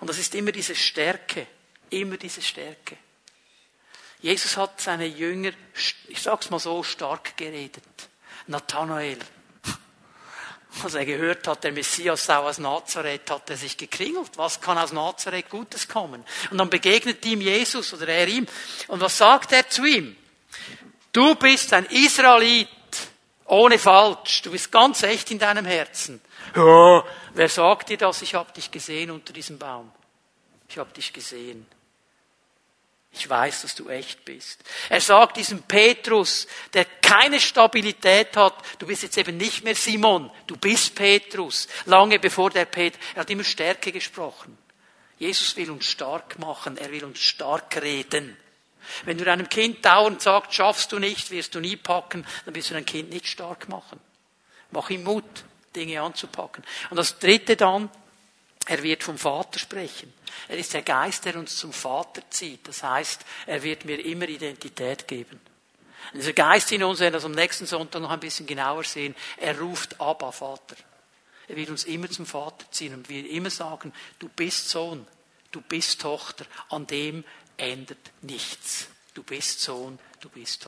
[0.00, 1.46] Und das ist immer diese Stärke.
[1.90, 2.96] Immer diese Stärke.
[4.20, 5.52] Jesus hat seine Jünger,
[6.08, 7.82] ich sag's mal so, stark geredet.
[8.46, 9.18] Nathanael.
[10.84, 14.30] Als er gehört hat, der Messias sei aus Nazareth, hat er sich gekringelt.
[14.36, 16.24] Was kann aus Nazareth Gutes kommen?
[16.50, 18.46] Und dann begegnet ihm Jesus oder er ihm.
[18.86, 20.16] Und was sagt er zu ihm?
[21.12, 22.68] Du bist ein Israelit
[23.50, 24.42] ohne falsch.
[24.42, 26.20] Du bist ganz echt in deinem Herzen.
[26.54, 28.22] Ja, wer sagt dir das?
[28.22, 29.90] Ich habe dich gesehen unter diesem Baum.
[30.68, 31.66] Ich habe dich gesehen.
[33.12, 34.62] Ich weiß, dass du echt bist.
[34.88, 40.30] Er sagt diesem Petrus, der keine Stabilität hat, du bist jetzt eben nicht mehr Simon,
[40.46, 41.66] du bist Petrus.
[41.86, 44.56] Lange bevor der Petrus, er hat immer Stärke gesprochen.
[45.18, 48.36] Jesus will uns stark machen, er will uns stark reden.
[49.04, 52.70] Wenn du deinem Kind dauernd sagst, schaffst du nicht, wirst du nie packen, dann wirst
[52.70, 54.00] du dein Kind nicht stark machen.
[54.70, 55.24] Mach ihm Mut,
[55.74, 56.64] Dinge anzupacken.
[56.90, 57.90] Und das dritte dann,
[58.66, 60.12] er wird vom Vater sprechen.
[60.48, 62.68] Er ist der Geist, der uns zum Vater zieht.
[62.68, 65.40] Das heißt, er wird mir immer Identität geben.
[66.12, 68.84] Und dieser Geist in uns, werden wir das am nächsten Sonntag noch ein bisschen genauer
[68.84, 70.76] sehen, er ruft Abba, Vater.
[71.48, 75.06] Er wird uns immer zum Vater ziehen und wir immer sagen, du bist Sohn,
[75.50, 77.24] du bist Tochter, an dem
[77.60, 78.88] ändert nichts.
[79.14, 80.58] Du bist Sohn, du bist.